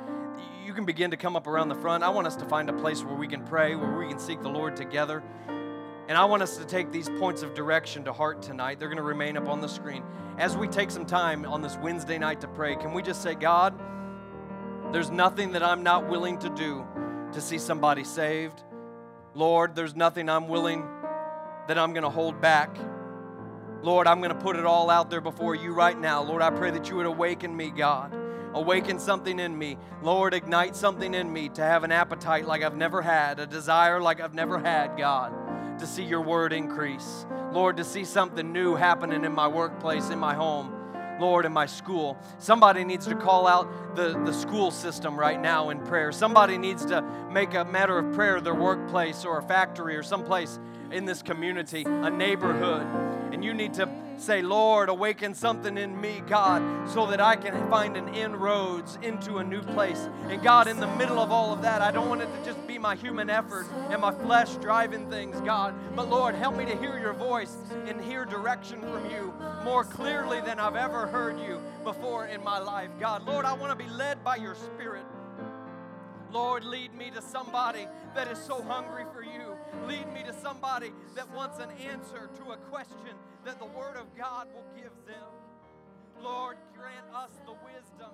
[0.65, 2.05] you can begin to come up around the front.
[2.05, 4.43] I want us to find a place where we can pray, where we can seek
[4.43, 5.23] the Lord together.
[6.09, 8.79] And I want us to take these points of direction to heart tonight.
[8.79, 10.03] They're going to remain up on the screen.
[10.39, 13.35] As we take some time on this Wednesday night to pray, can we just say,
[13.35, 13.79] God,
[14.93, 16.87] there's nothing that I'm not willing to do
[17.33, 18.63] to see somebody saved.
[19.35, 20.87] Lord, there's nothing I'm willing
[21.69, 22.77] that I'm going to hold back.
[23.83, 26.23] Lord, I'm going to put it all out there before you right now.
[26.23, 28.15] Lord, I pray that you would awaken me, God.
[28.55, 29.77] Awaken something in me.
[30.03, 34.01] Lord, ignite something in me to have an appetite like I've never had, a desire
[34.01, 35.33] like I've never had, God
[35.79, 37.27] to see your word increase.
[37.53, 40.75] Lord, to see something new happening in my workplace, in my home.
[41.21, 42.19] Lord, in my school.
[42.39, 46.13] Somebody needs to call out the, the school system right now in prayer.
[46.13, 47.03] Somebody needs to
[47.33, 50.59] make a matter of prayer their workplace or a factory or someplace
[50.93, 52.87] in this community, a neighborhood,
[53.33, 57.69] and you need to say, Lord, awaken something in me, God, so that I can
[57.71, 60.09] find an inroads into a new place.
[60.29, 62.67] And God, in the middle of all of that, I don't want it to just
[62.67, 66.77] be my human effort and my flesh driving things, God, but Lord, help me to
[66.77, 69.33] hear your voice and hear direction from you
[69.65, 72.91] more clearly than I've ever heard you before in my life.
[72.99, 75.05] God, Lord, I want to be led by your Spirit.
[76.31, 79.18] Lord, lead me to somebody that is so hungry for.
[79.87, 83.15] Lead me to somebody that wants an answer to a question
[83.45, 85.29] that the Word of God will give them.
[86.23, 88.13] Lord, grant us the wisdom